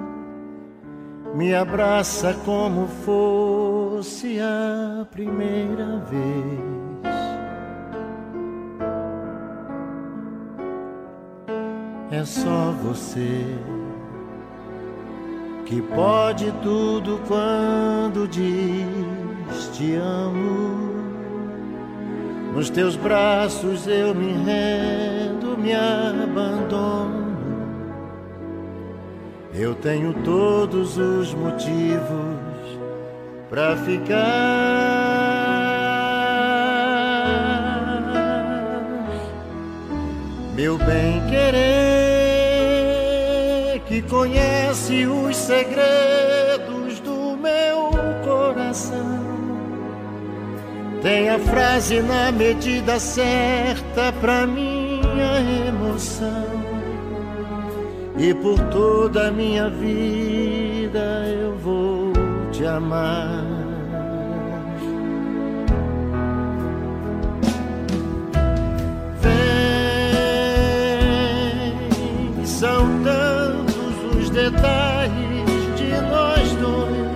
Me 1.35 1.53
abraça 1.55 2.33
como 2.45 2.87
fosse 2.87 4.39
a 4.39 5.05
primeira 5.11 5.99
vez. 5.99 6.75
É 12.13 12.25
só 12.25 12.71
você 12.71 13.59
que 15.65 15.81
pode 15.81 16.53
tudo 16.63 17.21
quando 17.27 18.29
diz 18.29 19.69
te 19.73 19.95
amo. 19.97 20.95
Nos 22.55 22.71
teus 22.71 22.95
braços 22.97 23.87
eu 23.87 24.15
me 24.15 24.33
rendo, 24.33 25.59
me 25.59 25.75
abandono. 25.75 27.25
Eu 29.53 29.75
tenho 29.75 30.15
todos 30.25 30.97
os 30.97 31.35
motivos 31.35 31.99
para 33.51 33.77
ficar. 33.77 35.15
Meu 40.55 40.79
bem 40.79 41.21
querer, 41.29 41.95
que 41.95 42.04
conhece 44.15 45.07
os 45.07 45.37
segredos 45.37 47.01
do 47.01 47.37
meu 47.37 47.91
coração 48.25 49.25
tem 51.03 51.29
a 51.29 51.39
frase 51.39 52.01
na 52.01 52.31
medida 52.33 52.99
certa 52.99 54.11
pra 54.23 54.47
minha 54.47 55.69
emoção. 55.69 56.65
E 58.17 58.33
por 58.33 58.59
toda 58.71 59.29
a 59.29 59.31
minha 59.31 59.69
vida 59.69 61.27
eu 61.29 61.59
vou 61.59 62.11
te 62.53 62.65
amar. 62.65 63.64
Detalhes 74.35 75.49
de 75.77 75.91
nós 76.11 76.51
dois. 76.57 77.15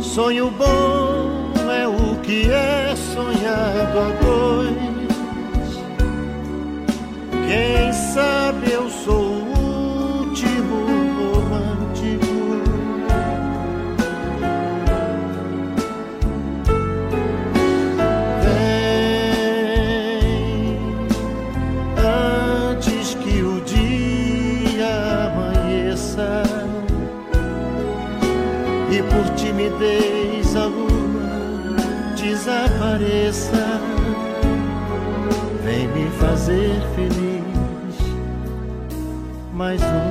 Sonho 0.00 0.50
bom 0.52 1.52
é 1.68 1.86
o 1.88 2.16
que 2.20 2.48
é 2.50 2.94
sonhado 2.94 3.98
a 3.98 4.08
dois. 4.24 4.70
Quem 7.48 7.92
sabe 7.92 8.70
eu 8.70 8.88
sou 8.88 9.20
o 9.20 10.28
último 10.28 10.89
timidez 29.80 30.54
a 30.56 30.66
lua 30.66 32.14
desapareça. 32.14 33.80
Vem 35.64 35.88
me 35.88 36.10
fazer 36.18 36.80
feliz 36.94 37.40
mais 39.54 39.80
uma 39.80 40.09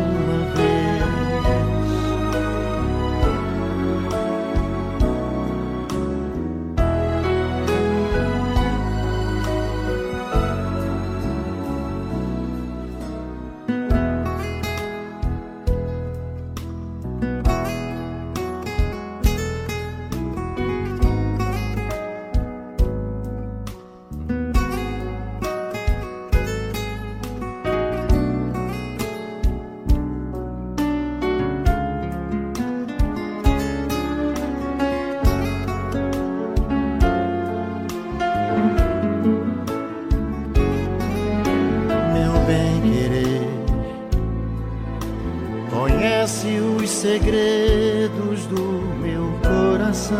segredos 47.30 48.48
do 48.48 48.82
meu 49.00 49.32
coração. 49.44 50.18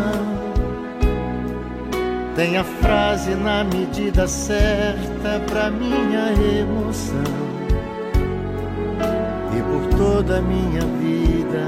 Tem 2.36 2.56
a 2.56 2.64
frase 2.64 3.34
na 3.34 3.64
medida 3.64 4.28
certa 4.28 5.40
pra 5.48 5.70
minha 5.70 6.32
emoção. 6.60 7.50
E 9.56 9.62
por 9.62 9.98
toda 9.98 10.38
a 10.38 10.42
minha 10.42 10.82
vida 11.00 11.66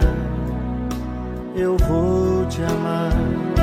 eu 1.56 1.76
vou 1.76 2.46
te 2.46 2.62
amar. 2.62 3.61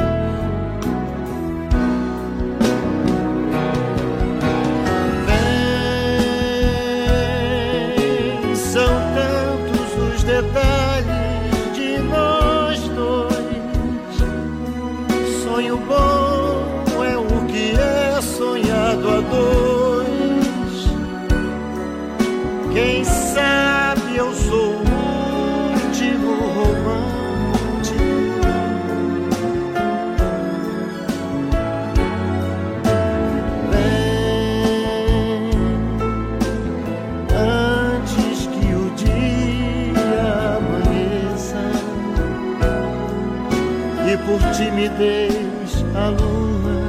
Por 44.30 44.52
timidez 44.52 45.84
a 45.96 46.10
lua 46.10 46.80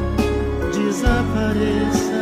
desapareça. 0.74 2.20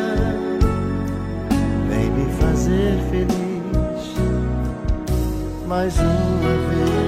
Vem 1.89 2.11
me 2.11 2.33
fazer 2.35 2.97
feliz 3.11 4.15
mais 5.67 5.99
uma 5.99 6.55
vez. 6.69 7.08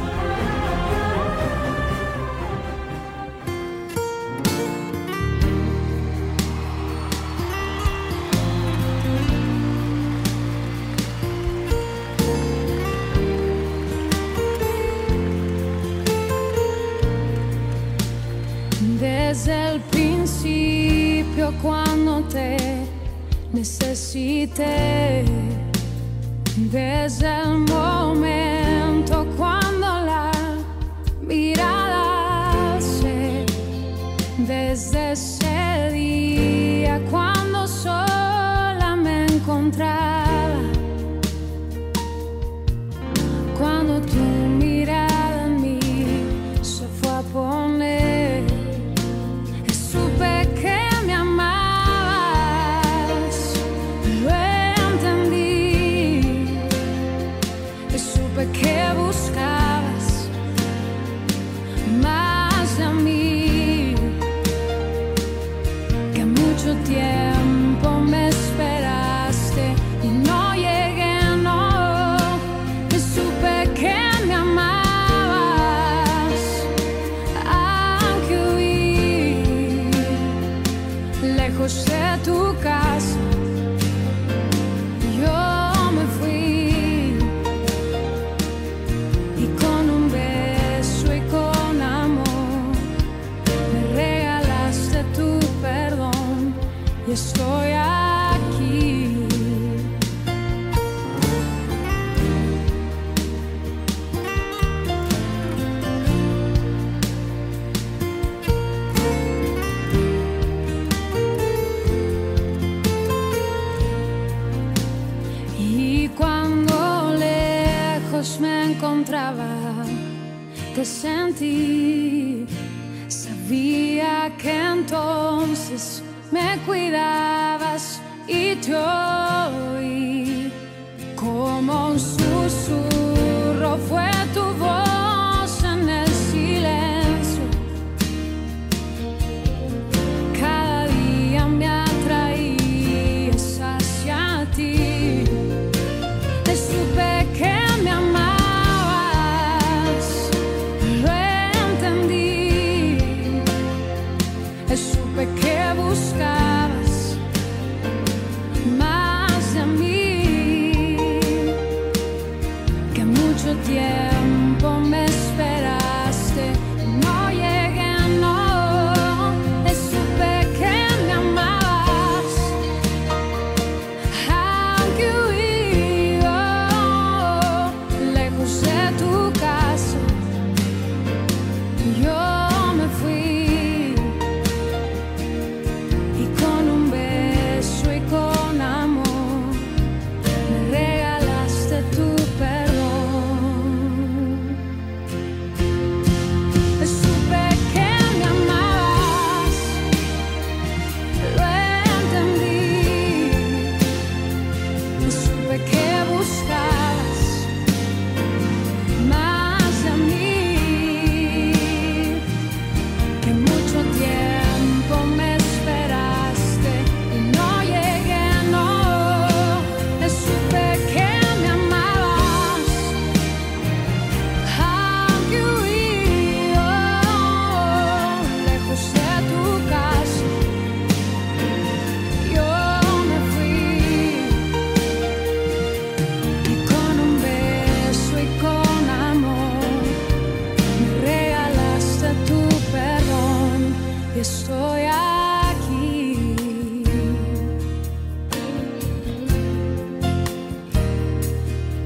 Estoy 244.71 244.85
aquí. 244.85 246.35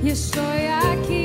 Y 0.03 0.09
estoy 0.09 0.67
aquí, 0.67 1.24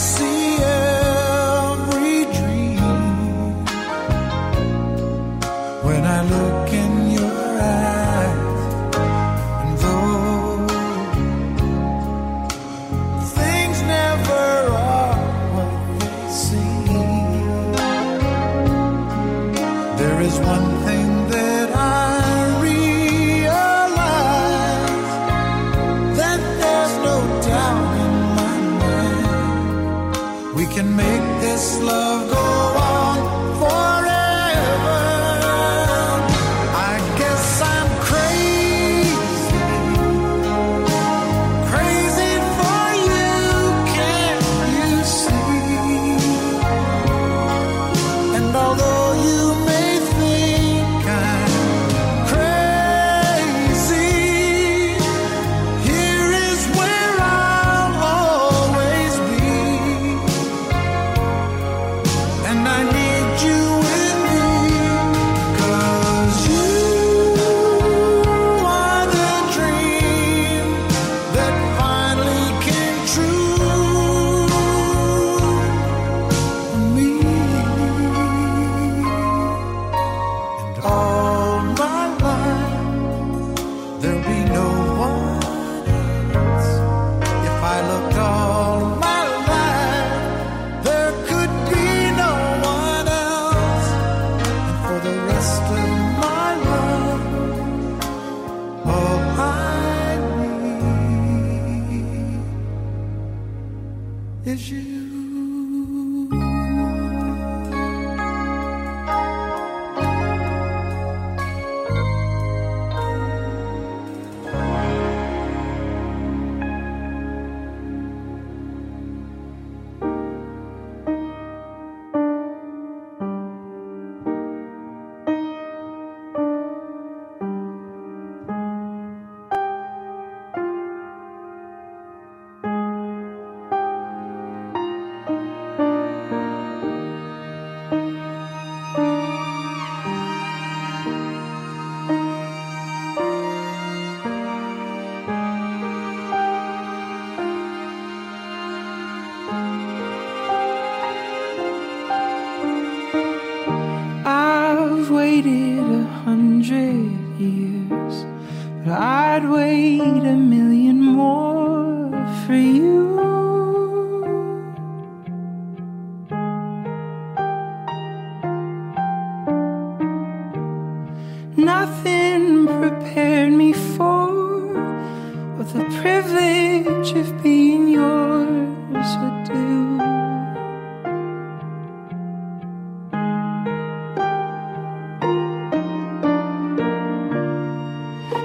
see. 0.00 0.29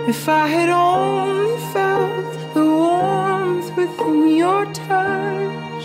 If 0.07 0.29
I 0.29 0.47
had 0.47 0.69
only 0.69 1.57
felt 1.73 2.53
the 2.53 2.63
warmth 2.63 3.75
within 3.75 4.35
your 4.35 4.65
touch, 4.71 5.83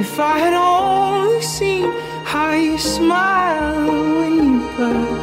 if 0.00 0.20
I 0.20 0.38
had 0.38 0.54
only 0.54 1.42
seen 1.42 1.90
how 2.24 2.52
you 2.52 2.78
smile 2.78 3.84
when 4.20 4.34
you 4.44 4.60
blush. 4.76 5.15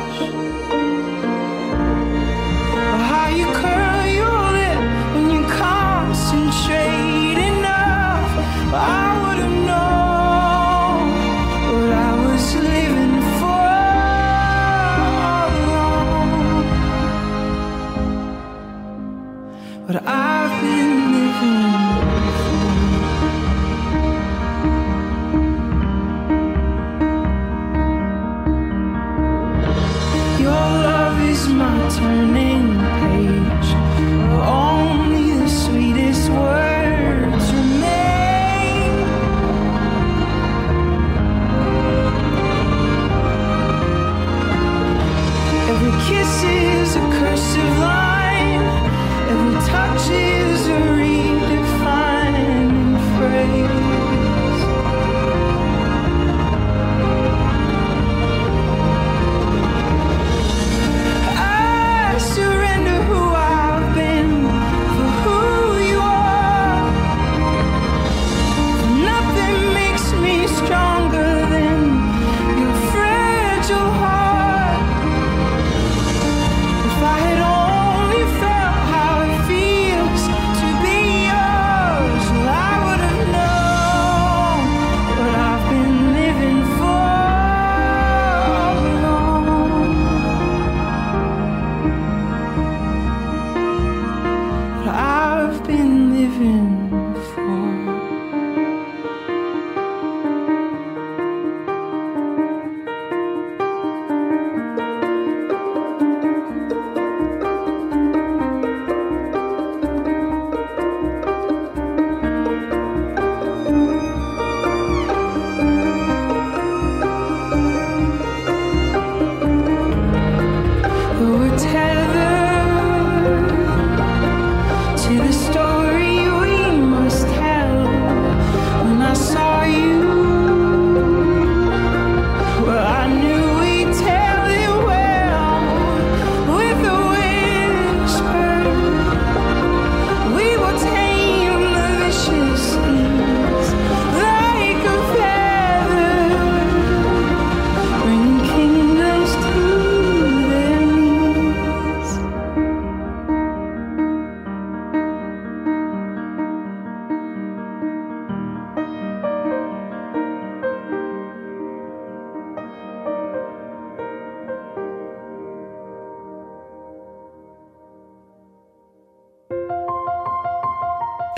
But 19.93 20.07
I 20.07 20.32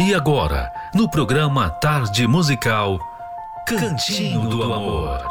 E 0.05 0.13
agora, 0.13 0.71
no 0.93 1.09
programa 1.09 1.67
Tarde 1.67 2.27
Musical, 2.27 2.99
Cantinho 3.65 4.47
do 4.47 4.61
Amor. 4.61 5.27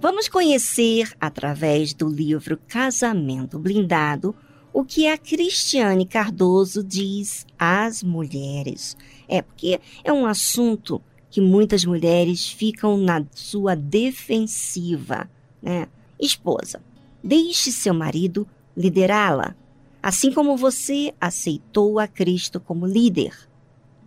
Vamos 0.00 0.26
conhecer, 0.26 1.12
através 1.20 1.92
do 1.92 2.08
livro 2.08 2.58
Casamento 2.68 3.58
Blindado, 3.58 4.34
o 4.72 4.82
que 4.82 5.06
a 5.06 5.18
Cristiane 5.18 6.06
Cardoso 6.06 6.82
diz 6.82 7.46
às 7.58 8.02
mulheres. 8.02 8.96
É 9.28 9.42
porque 9.42 9.78
é 10.02 10.10
um 10.10 10.24
assunto 10.24 11.02
que 11.28 11.42
muitas 11.42 11.84
mulheres 11.84 12.48
ficam 12.48 12.96
na 12.96 13.22
sua 13.34 13.76
defensiva, 13.76 15.28
né? 15.60 15.86
Esposa, 16.20 16.82
deixe 17.22 17.72
seu 17.72 17.94
marido 17.94 18.46
liderá-la, 18.76 19.54
assim 20.02 20.32
como 20.32 20.56
você 20.56 21.14
aceitou 21.20 21.98
a 21.98 22.06
Cristo 22.06 22.60
como 22.60 22.86
líder. 22.86 23.34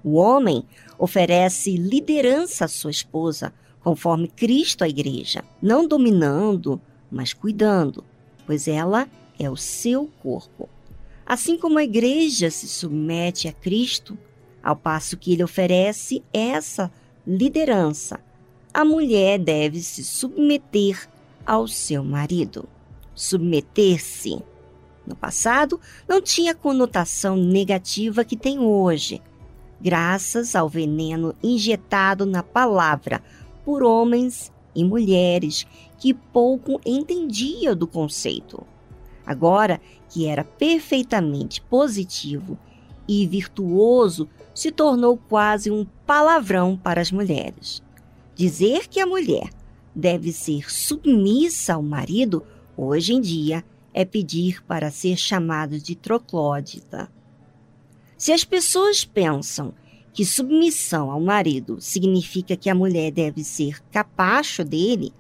O 0.04 0.14
homem 0.14 0.64
oferece 0.98 1.76
liderança 1.76 2.66
à 2.66 2.68
sua 2.68 2.92
esposa, 2.92 3.54
conforme 3.82 4.28
Cristo 4.28 4.84
à 4.84 4.90
igreja, 4.90 5.44
não 5.62 5.88
dominando, 5.88 6.80
mas 7.12 7.34
cuidando, 7.34 8.04
pois 8.46 8.68
ela 8.68 9.08
é 9.40 9.50
o 9.50 9.58
seu 9.58 10.08
corpo. 10.22 10.70
Assim 11.26 11.58
como 11.58 11.78
a 11.78 11.84
igreja 11.84 12.50
se 12.50 12.68
submete 12.68 13.48
a 13.48 13.54
Cristo, 13.54 14.18
ao 14.64 14.76
passo 14.76 15.18
que 15.18 15.34
ele 15.34 15.44
oferece 15.44 16.24
essa 16.32 16.92
liderança, 17.26 18.20
a 18.74 18.86
mulher 18.86 19.40
deve 19.40 19.82
se 19.82 20.04
submeter 20.04 21.08
ao 21.48 21.66
seu 21.66 22.04
marido. 22.04 22.68
Submeter-se. 23.16 24.44
No 25.06 25.16
passado, 25.16 25.80
não 26.06 26.22
tinha 26.22 26.54
conotação 26.54 27.38
negativa 27.38 28.26
que 28.26 28.36
tem 28.36 28.60
hoje, 28.60 29.22
graças 29.80 30.54
ao 30.54 30.68
veneno 30.68 31.34
injetado 31.42 32.26
na 32.26 32.44
palavra 32.44 33.24
por 33.64 33.82
homens 33.82 34.52
e 34.76 34.84
mulheres 34.84 35.66
que 35.98 36.14
pouco 36.14 36.82
entendiam 36.86 37.74
do 37.74 37.88
conceito. 37.88 38.68
Agora 39.26 39.80
que 40.10 40.28
era 40.28 40.44
perfeitamente 40.44 41.62
positivo 41.62 42.58
e 43.08 43.26
virtuoso, 43.26 44.28
se 44.54 44.72
tornou 44.72 45.18
quase 45.18 45.72
um 45.72 45.86
palavrão 46.06 46.78
para 46.78 47.00
as 47.00 47.12
mulheres. 47.12 47.82
Dizer 48.36 48.88
que 48.88 49.00
a 49.00 49.06
mulher 49.06 49.50
deve 49.98 50.32
ser 50.32 50.72
submissa 50.72 51.74
ao 51.74 51.82
marido, 51.82 52.46
hoje 52.78 53.14
em 53.14 53.20
dia, 53.20 53.66
é 53.92 54.06
pedir 54.06 54.64
para 54.64 54.92
ser 54.92 55.18
chamado 55.18 55.80
de 55.80 55.96
troclódita. 55.96 57.12
Se 58.16 58.32
as 58.32 58.44
pessoas 58.44 59.04
pensam 59.04 59.74
que 60.14 60.24
submissão 60.24 61.10
ao 61.10 61.20
marido 61.20 61.82
significa 61.82 62.56
que 62.56 62.70
a 62.70 62.76
mulher 62.76 63.12
deve 63.12 63.44
ser 63.44 63.82
capacho 63.92 64.64
dele, 64.64 65.12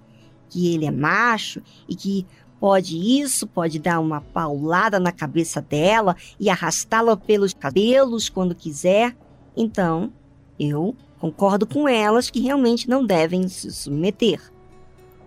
que 0.49 0.73
ele 0.73 0.85
é 0.85 0.91
macho 0.91 1.61
e 1.89 1.95
que 1.95 2.25
Pode 2.59 2.97
isso, 2.97 3.45
pode 3.45 3.77
dar 3.77 3.99
uma 3.99 4.19
paulada 4.19 4.99
na 4.99 5.11
cabeça 5.11 5.61
dela 5.61 6.15
e 6.39 6.49
arrastá-la 6.49 7.15
pelos 7.15 7.53
cabelos 7.53 8.29
quando 8.29 8.55
quiser. 8.55 9.15
Então, 9.55 10.11
eu 10.59 10.95
concordo 11.19 11.67
com 11.67 11.87
elas 11.87 12.31
que 12.31 12.39
realmente 12.39 12.89
não 12.89 13.05
devem 13.05 13.47
se 13.47 13.71
submeter. 13.71 14.41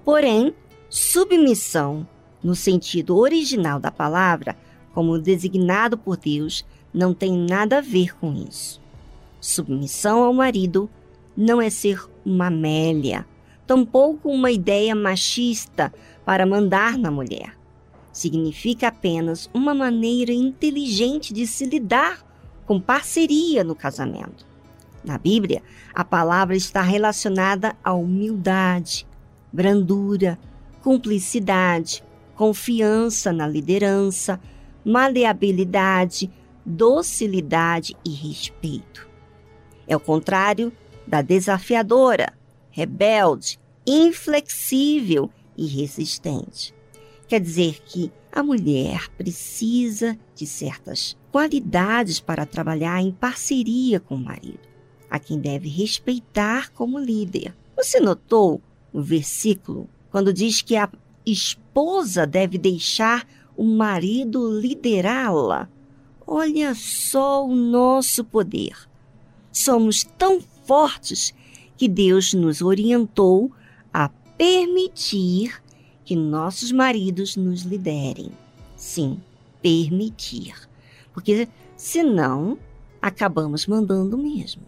Porém, 0.04 0.54
submissão, 0.88 2.06
no 2.42 2.54
sentido 2.54 3.16
original 3.16 3.78
da 3.78 3.90
palavra, 3.90 4.56
como 4.92 5.18
designado 5.18 5.96
por 5.96 6.16
Deus, 6.16 6.64
não 6.92 7.14
tem 7.14 7.36
nada 7.36 7.78
a 7.78 7.80
ver 7.80 8.16
com 8.18 8.32
isso. 8.34 8.80
Submissão 9.40 10.22
ao 10.22 10.32
marido 10.32 10.90
não 11.36 11.60
é 11.60 11.70
ser 11.70 12.04
uma 12.24 12.48
Amélia, 12.48 13.26
tampouco 13.66 14.28
uma 14.28 14.50
ideia 14.50 14.94
machista 14.94 15.92
para 16.24 16.44
mandar 16.44 16.98
na 16.98 17.10
mulher. 17.10 17.56
Significa 18.12 18.88
apenas 18.88 19.48
uma 19.54 19.72
maneira 19.72 20.32
inteligente 20.32 21.32
de 21.32 21.46
se 21.46 21.64
lidar 21.64 22.26
com 22.66 22.80
parceria 22.80 23.62
no 23.62 23.74
casamento. 23.74 24.44
Na 25.04 25.16
Bíblia, 25.16 25.62
a 25.94 26.04
palavra 26.04 26.56
está 26.56 26.82
relacionada 26.82 27.74
à 27.82 27.94
humildade, 27.94 29.06
brandura, 29.52 30.38
cumplicidade, 30.82 32.02
confiança 32.34 33.32
na 33.32 33.46
liderança, 33.46 34.40
maleabilidade, 34.84 36.30
docilidade 36.64 37.96
e 38.04 38.10
respeito. 38.10 39.08
É 39.86 39.96
o 39.96 40.00
contrário 40.00 40.72
da 41.06 41.20
desafiadora, 41.20 42.32
rebelde, 42.70 43.58
inflexível 43.86 45.30
e 45.56 45.66
resistente. 45.66 46.74
Quer 47.26 47.40
dizer 47.40 47.80
que 47.84 48.12
a 48.32 48.42
mulher 48.42 49.08
precisa 49.10 50.16
de 50.34 50.46
certas 50.46 51.16
qualidades 51.32 52.20
para 52.20 52.46
trabalhar 52.46 53.00
em 53.02 53.12
parceria 53.12 54.00
com 54.00 54.14
o 54.14 54.24
marido, 54.24 54.60
a 55.10 55.18
quem 55.18 55.38
deve 55.38 55.68
respeitar 55.68 56.70
como 56.72 56.98
líder. 56.98 57.54
Você 57.76 57.98
notou 57.98 58.60
no 58.92 59.02
versículo 59.02 59.88
quando 60.10 60.32
diz 60.32 60.60
que 60.60 60.76
a 60.76 60.90
esposa 61.24 62.26
deve 62.26 62.58
deixar 62.58 63.26
o 63.56 63.64
marido 63.64 64.60
liderá-la? 64.60 65.68
Olha 66.26 66.74
só 66.74 67.46
o 67.46 67.54
nosso 67.54 68.24
poder. 68.24 68.76
Somos 69.52 70.04
tão 70.16 70.40
fortes 70.64 71.34
que 71.76 71.88
Deus 71.88 72.34
nos 72.34 72.62
orientou 72.62 73.52
a 73.92 74.08
permitir 74.08 75.62
que 76.04 76.14
nossos 76.16 76.72
maridos 76.72 77.36
nos 77.36 77.62
liderem. 77.62 78.30
Sim, 78.76 79.20
permitir. 79.62 80.54
Porque 81.12 81.48
senão 81.76 82.58
acabamos 83.00 83.66
mandando 83.66 84.16
mesmo. 84.16 84.62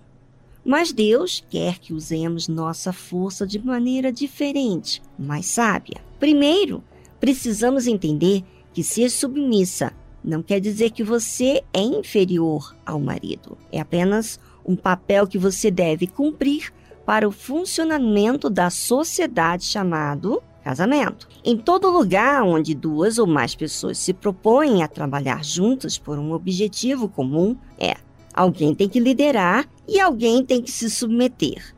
Mas 0.65 0.93
Deus 0.93 1.45
quer 1.51 1.79
que 1.79 1.93
usemos 1.93 2.47
nossa 2.47 2.93
força 2.93 3.47
de 3.47 3.59
maneira 3.59 4.13
diferente, 4.13 5.03
mais 5.19 5.47
sábia. 5.47 6.01
Primeiro, 6.21 6.85
precisamos 7.19 7.87
entender 7.87 8.45
que 8.73 8.85
ser 8.85 9.11
submissa 9.11 9.93
não 10.25 10.43
quer 10.43 10.61
dizer 10.61 10.91
que 10.91 11.03
você 11.03 11.63
é 11.73 11.81
inferior 11.81 12.77
ao 12.87 13.01
marido. 13.01 13.59
É 13.73 13.81
apenas 13.81 14.39
um 14.65 14.77
papel 14.77 15.27
que 15.27 15.37
você 15.37 15.71
deve 15.71 16.07
cumprir 16.07 16.73
para 17.05 17.27
o 17.27 17.33
funcionamento 17.33 18.49
da 18.49 18.71
sociedade 18.71 19.65
chamado 19.65 20.41
casamento. 20.63 21.29
Em 21.45 21.57
todo 21.57 21.91
lugar 21.91 22.45
onde 22.45 22.73
duas 22.73 23.19
ou 23.19 23.27
mais 23.27 23.55
pessoas 23.55 23.99
se 23.99 24.13
propõem 24.13 24.85
a 24.85 24.89
trabalhar 24.89 25.45
juntas 25.45 25.99
por 25.99 26.19
um 26.21 26.33
objetivo 26.33 27.09
comum, 27.09 27.57
é 27.77 27.97
alguém 28.33 28.75
tem 28.75 28.89
que 28.89 29.01
liderar 29.01 29.69
e 29.87 30.01
alguém 30.01 30.45
tem 30.45 30.63
que 30.63 30.71
se 30.71 30.89
submeter. 30.89 31.75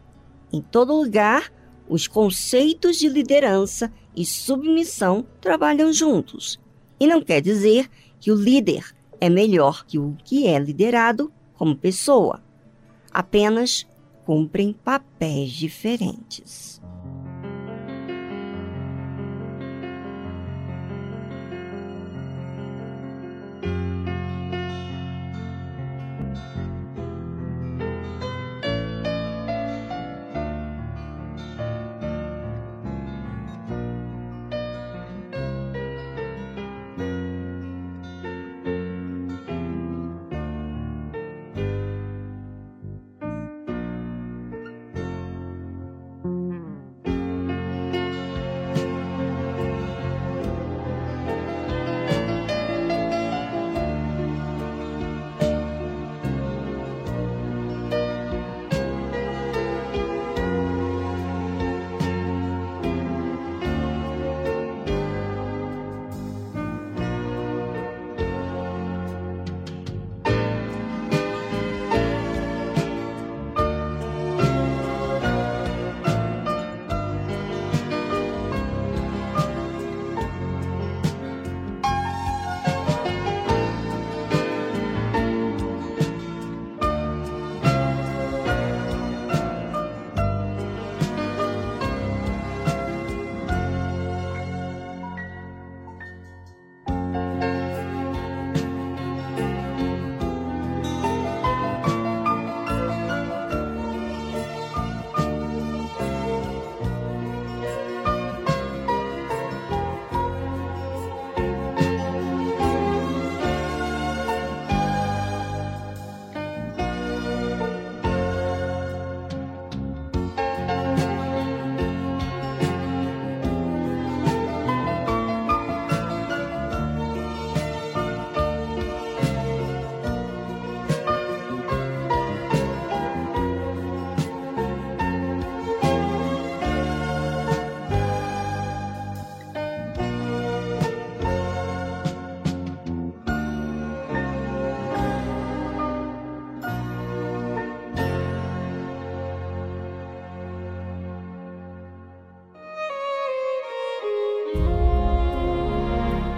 Em 0.52 0.60
todo 0.60 0.94
lugar, 0.94 1.52
os 1.88 2.06
conceitos 2.06 2.96
de 2.96 3.08
liderança 3.08 3.92
e 4.16 4.24
submissão 4.24 5.26
trabalham 5.40 5.92
juntos. 5.92 6.58
E 6.98 7.06
não 7.06 7.20
quer 7.20 7.40
dizer 7.40 7.90
que 8.20 8.30
o 8.30 8.36
líder 8.36 8.94
é 9.20 9.28
melhor 9.28 9.84
que 9.84 9.98
o 9.98 10.16
que 10.24 10.46
é 10.46 10.58
liderado 10.58 11.32
como 11.54 11.76
pessoa. 11.76 12.42
Apenas 13.12 13.86
cumprem 14.24 14.72
papéis 14.72 15.50
diferentes. 15.50 16.73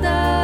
Recado. 0.00 0.39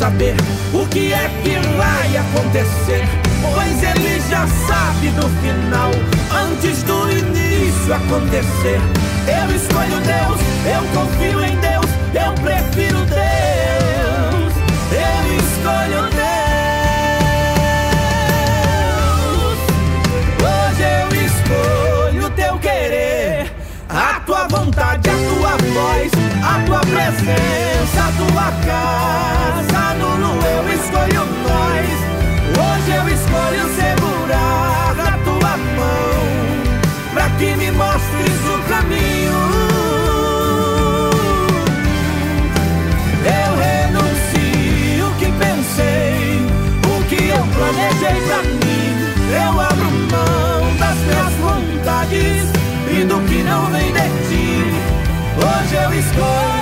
Saber 0.00 0.34
o 0.72 0.86
que 0.86 1.12
é 1.12 1.30
que 1.42 1.58
vai 1.76 2.16
acontecer. 2.16 3.04
Pois 3.42 3.82
Ele 3.82 4.18
já 4.30 4.46
sabe 4.66 5.10
do 5.10 5.28
final, 5.42 5.90
antes 6.32 6.82
do 6.84 7.10
início 7.10 7.94
acontecer. 7.94 8.80
Eu 9.28 9.54
escolho 9.54 10.00
Deus, 10.00 10.40
eu 10.64 10.82
confio 10.94 11.44
em 11.44 11.54
Deus, 11.58 11.84
eu 12.14 12.32
prefiro 12.42 13.04
Deus. 13.04 14.54
Eu 14.90 15.36
escolho 15.36 16.08
Deus. 16.16 16.30
Hoje 20.48 20.82
eu 20.96 21.08
escolho 21.26 22.30
teu 22.30 22.58
querer, 22.58 23.52
a 23.90 24.20
tua 24.20 24.48
vontade, 24.48 25.10
a 25.10 25.12
tua 25.12 25.58
voz, 25.74 26.19
a 26.42 26.62
tua 26.66 26.80
presença, 26.80 28.00
a 28.00 28.12
tua 28.16 28.52
casa. 28.66 29.94
Nulo 29.98 30.38
eu 30.44 30.62
escolho 30.74 31.24
nós. 31.46 31.88
Hoje 32.58 32.90
eu 32.90 33.08
escolho 33.08 33.64
segurar 33.74 34.94
na 34.96 35.12
tua 35.24 35.56
mão, 35.56 36.22
pra 37.14 37.30
que 37.30 37.56
me 37.56 37.70
mostres 37.72 38.40
o 38.46 38.58
caminho. 38.68 39.40
Eu 43.24 43.50
renuncio 43.56 45.08
o 45.08 45.14
que 45.18 45.26
pensei, 45.26 46.46
o 46.84 47.04
que 47.04 47.28
eu 47.28 47.44
planejei 47.54 48.18
pra 48.26 48.42
mim. 48.42 48.90
Eu 49.32 49.60
abro 49.60 49.90
mão 50.10 50.76
das 50.78 50.98
minhas 50.98 51.34
vontades 51.34 52.44
e 52.90 53.04
do 53.04 53.20
que 53.28 53.42
não 53.42 53.66
vem 53.66 53.92
de 53.92 54.28
ti. 54.28 54.39
Hoje 55.42 55.74
eu 55.74 55.94
escolho 55.94 56.59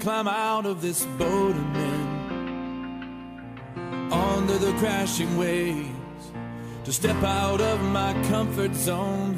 climb 0.00 0.26
out 0.26 0.64
of 0.64 0.80
this 0.80 1.04
boat 1.18 1.54
and 1.54 1.76
then 1.76 2.10
under 4.10 4.56
the 4.56 4.72
crashing 4.78 5.36
waves, 5.36 6.32
to 6.84 6.92
step 6.92 7.22
out 7.22 7.60
of 7.60 7.82
my 7.82 8.14
comfort 8.28 8.74
zone 8.74 9.34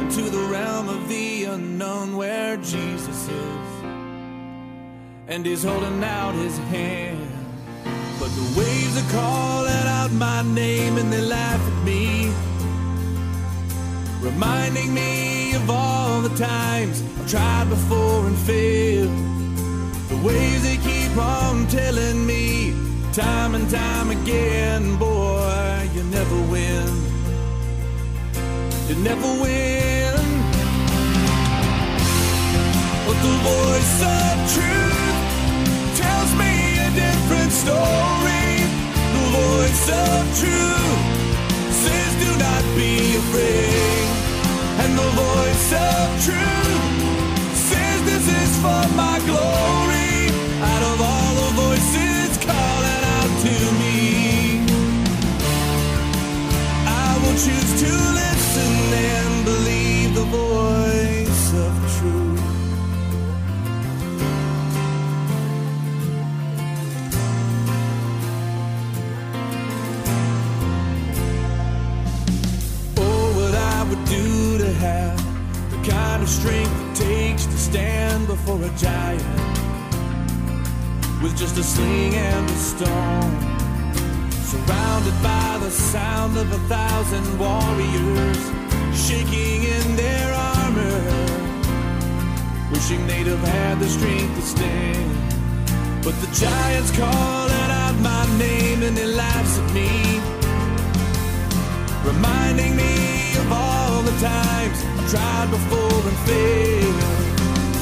into 0.00 0.22
the 0.22 0.46
realm 0.50 0.88
of 0.88 1.08
the 1.08 1.44
unknown 1.44 2.16
where 2.16 2.56
Jesus 2.58 3.28
is, 3.28 3.82
and 5.26 5.44
He's 5.44 5.64
holding 5.64 6.04
out 6.04 6.34
His 6.36 6.56
hand. 6.58 7.28
But 8.20 8.30
the 8.36 8.54
waves 8.56 8.96
are 9.02 9.10
calling 9.10 9.86
out 9.98 10.12
my 10.12 10.42
name 10.42 10.96
and 10.96 11.12
they 11.12 11.22
laugh 11.22 11.60
at 11.60 11.84
me 11.84 12.32
reminding 14.22 14.94
me 14.94 15.54
of 15.54 15.68
all 15.68 16.20
the 16.20 16.34
times 16.36 17.02
I've 17.18 17.28
tried 17.28 17.68
before 17.68 18.26
and 18.28 18.38
failed. 18.38 19.41
The 20.12 20.18
ways 20.26 20.62
they 20.62 20.76
keep 20.76 21.16
on 21.16 21.66
telling 21.68 22.26
me, 22.26 22.74
time 23.12 23.54
and 23.54 23.68
time 23.70 24.10
again, 24.10 24.96
boy, 24.98 25.88
you 25.94 26.02
never 26.04 26.38
win. 26.52 26.88
You 28.88 28.96
never 28.96 29.30
win. 29.42 30.14
But 33.06 33.18
the 33.26 33.36
voice 33.52 33.96
of 34.20 34.34
truth 34.54 35.24
tells 35.96 36.30
me 36.42 36.52
a 36.86 36.90
different 37.04 37.52
story. 37.52 38.48
The 39.16 39.24
voice 39.40 39.86
of 40.04 40.20
truth 40.42 41.02
says, 41.82 42.10
do 42.24 42.30
not 42.46 42.64
be 42.76 43.16
afraid. 43.16 44.08
And 44.82 44.92
the 44.98 45.10
voice 45.24 45.72
of 45.72 46.24
truth 46.26 46.51
of 86.42 86.52
a 86.52 86.58
thousand 86.68 87.26
warriors 87.38 88.40
shaking 89.06 89.62
in 89.62 89.96
their 89.96 90.28
armor, 90.34 91.00
wishing 92.72 93.06
they'd 93.06 93.28
have 93.28 93.46
had 93.46 93.78
the 93.78 93.88
strength 93.88 94.34
to 94.34 94.42
stand. 94.42 95.10
But 96.04 96.14
the 96.20 96.30
giant's 96.34 96.90
calling 96.96 97.70
out 97.82 97.96
my 98.00 98.24
name 98.38 98.82
and 98.82 98.98
he 98.98 99.06
laughs 99.06 99.58
at 99.58 99.72
me 99.72 100.20
reminding 102.04 102.74
me 102.76 103.36
of 103.36 103.52
all 103.52 104.02
the 104.02 104.16
times 104.18 104.78
I've 104.98 105.10
tried 105.10 105.48
before 105.50 106.00
and 106.10 106.18
failed. 106.26 106.98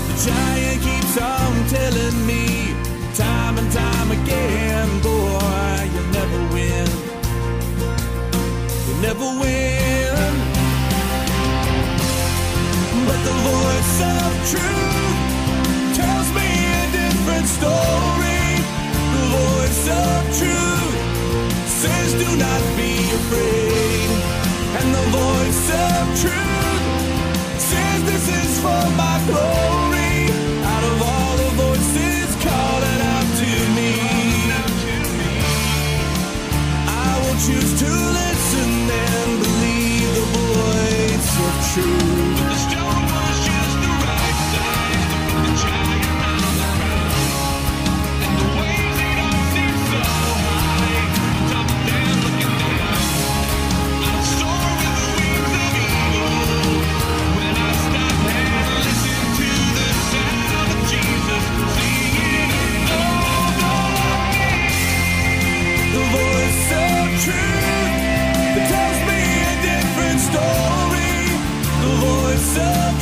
The 0.08 0.16
giant 0.28 0.82
keeps 0.86 1.16
on 1.16 1.52
telling 1.68 2.18
me, 2.26 2.74
time 3.14 3.56
and 3.56 3.72
time 3.72 4.10
again, 4.10 4.88
boy, 5.00 5.88
you'll 5.92 6.12
never 6.12 6.39
never 9.00 9.24
win. 9.40 10.32
But 13.08 13.20
the 13.28 13.36
voice 13.48 13.96
of 14.16 14.30
truth 14.52 15.96
tells 15.96 16.28
me 16.36 16.48
a 16.76 16.86
different 16.92 17.46
story. 17.48 18.44
The 19.16 19.24
voice 19.40 19.84
of 19.88 20.20
truth 20.40 20.96
says, 21.80 22.12
Do 22.12 22.28
not 22.36 22.62
be 22.76 22.92
afraid. 23.20 24.10
And 24.78 24.88
the 24.98 25.06
voice 25.16 25.66
of 25.88 26.02
truth 26.20 26.84
says, 27.58 27.98
This 28.04 28.26
is 28.28 28.60
for 28.60 28.84
my 29.00 29.16
glory. 29.28 30.28
Out 30.72 30.84
of 30.92 30.96
all 31.02 31.36
the 31.42 31.50
voices 31.64 32.28
calling 32.44 33.00
out 33.14 33.28
to 33.40 33.50
me, 33.76 33.92
I 36.86 37.12
will 37.24 37.38
choose 37.46 37.80
to 37.80 38.09
and 38.90 39.42
believe 39.42 40.14
the 40.14 40.26
of 41.46 41.54
truth. 41.72 42.39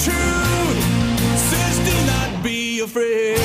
truth 0.05 0.79
says 1.51 1.77
do 1.89 1.97
not 2.07 2.43
be 2.43 2.81
afraid. 2.81 3.39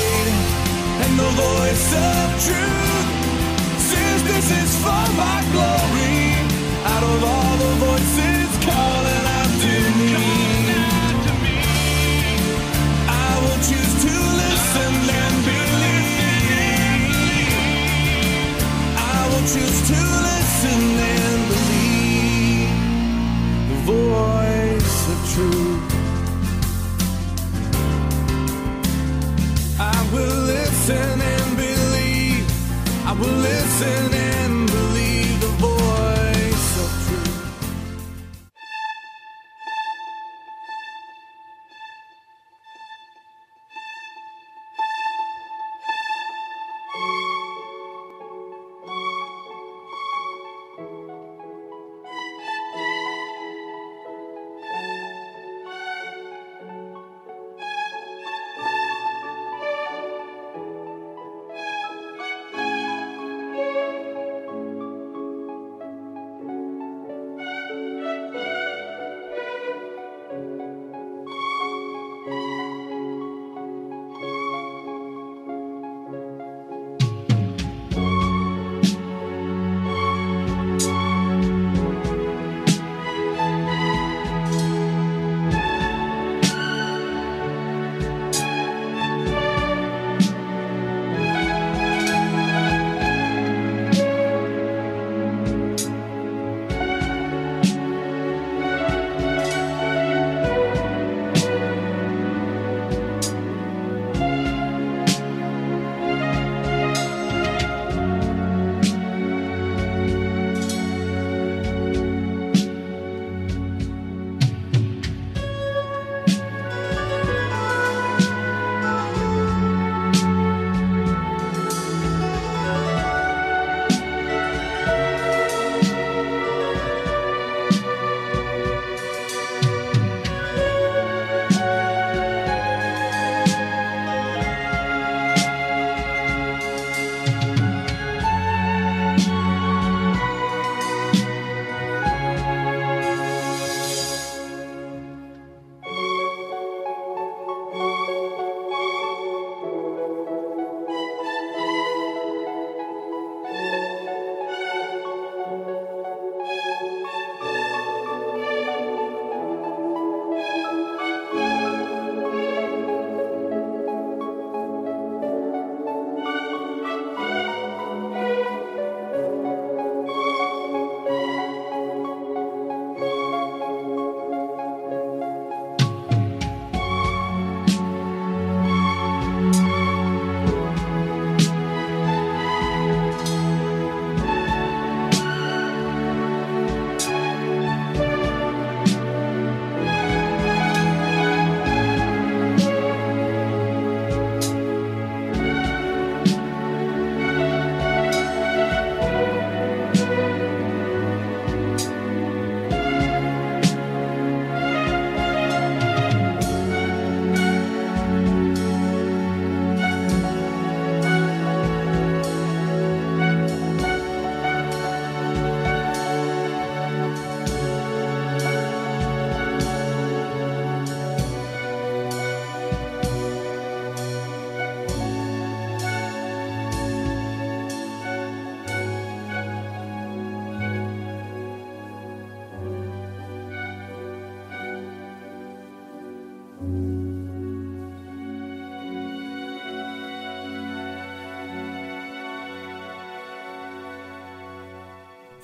And 1.04 1.18
the 1.18 1.30
voice 1.46 1.88
of 1.94 2.26
truth 2.46 3.08
says 3.90 4.22
this 4.22 4.50
is 4.62 4.70
for 4.84 5.06
my 5.18 5.38
glory. 5.52 6.34
Out 6.92 7.02
of 7.02 7.24
all 7.24 7.56
the 7.64 7.72
voices 7.86 8.48
calling 8.68 9.26
out 9.38 9.52
to 9.64 9.76
me, 9.98 10.14
I 13.08 13.30
will 13.42 13.60
choose 13.68 13.94
to 14.06 14.14
listen 14.42 14.94
and 15.22 15.36
believe. 15.50 17.08
I 18.96 19.20
will 19.30 19.46
choose 19.54 19.80
to 19.90 20.00
listen 20.28 20.80
and 21.00 21.40
believe. 21.48 21.53
Will 33.18 33.28
listen 33.28 34.23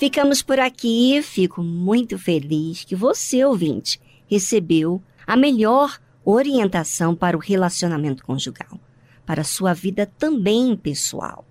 Ficamos 0.00 0.40
por 0.40 0.58
aqui. 0.58 1.20
Fico 1.22 1.62
muito 1.62 2.18
feliz 2.18 2.84
que 2.84 2.96
você, 2.96 3.44
ouvinte, 3.44 4.00
recebeu 4.26 5.02
a 5.26 5.36
melhor 5.36 6.00
orientação 6.24 7.14
para 7.14 7.36
o 7.36 7.40
relacionamento 7.40 8.24
conjugal, 8.24 8.80
para 9.26 9.42
a 9.42 9.44
sua 9.44 9.74
vida 9.74 10.06
também 10.06 10.74
pessoal. 10.74 11.44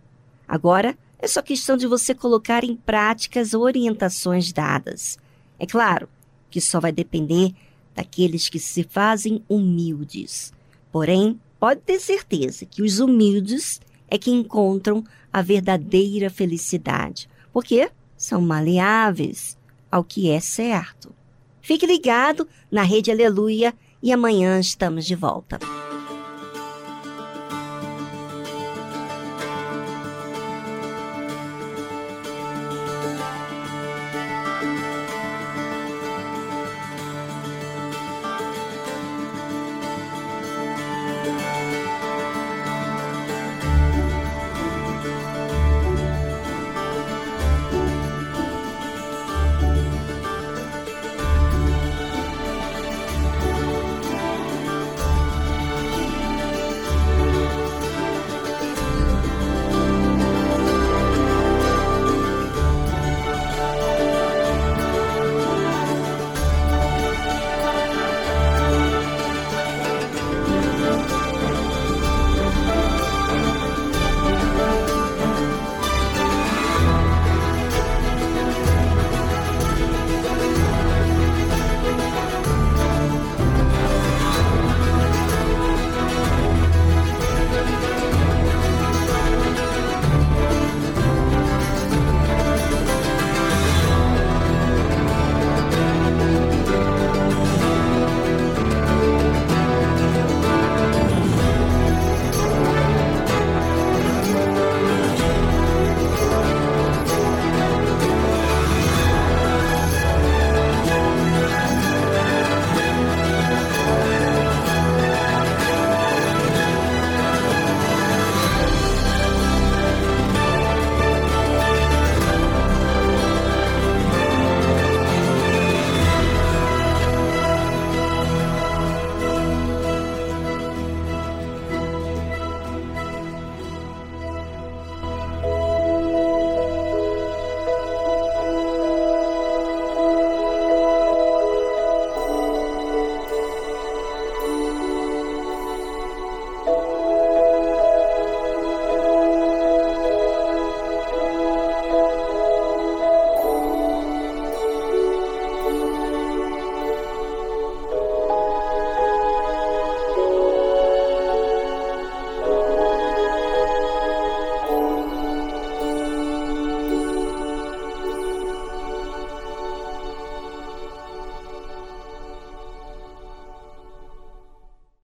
Agora 0.47 0.97
é 1.19 1.27
só 1.27 1.43
questão 1.43 1.77
de 1.77 1.85
você 1.85 2.15
colocar 2.15 2.63
em 2.63 2.75
prática 2.75 3.39
as 3.39 3.53
orientações 3.53 4.51
dadas. 4.51 5.19
É 5.59 5.67
claro 5.67 6.09
que 6.49 6.59
só 6.59 6.79
vai 6.79 6.91
depender 6.91 7.53
daqueles 7.93 8.49
que 8.49 8.57
se 8.57 8.81
fazem 8.81 9.43
humildes. 9.47 10.51
Porém, 10.91 11.39
pode 11.59 11.81
ter 11.81 11.99
certeza 11.99 12.65
que 12.65 12.81
os 12.81 12.99
humildes 12.99 13.79
é 14.07 14.17
que 14.17 14.31
encontram 14.31 15.03
a 15.31 15.39
verdadeira 15.43 16.31
felicidade, 16.31 17.29
porque 17.53 17.91
são 18.19 18.41
maleáveis 18.41 19.57
ao 19.89 20.03
que 20.03 20.29
é 20.29 20.41
certo. 20.41 21.15
Fique 21.61 21.87
ligado 21.87 22.47
na 22.69 22.83
Rede 22.83 23.11
Aleluia 23.11 23.73
e 24.03 24.11
amanhã 24.11 24.59
estamos 24.59 25.05
de 25.05 25.15
volta. 25.15 25.57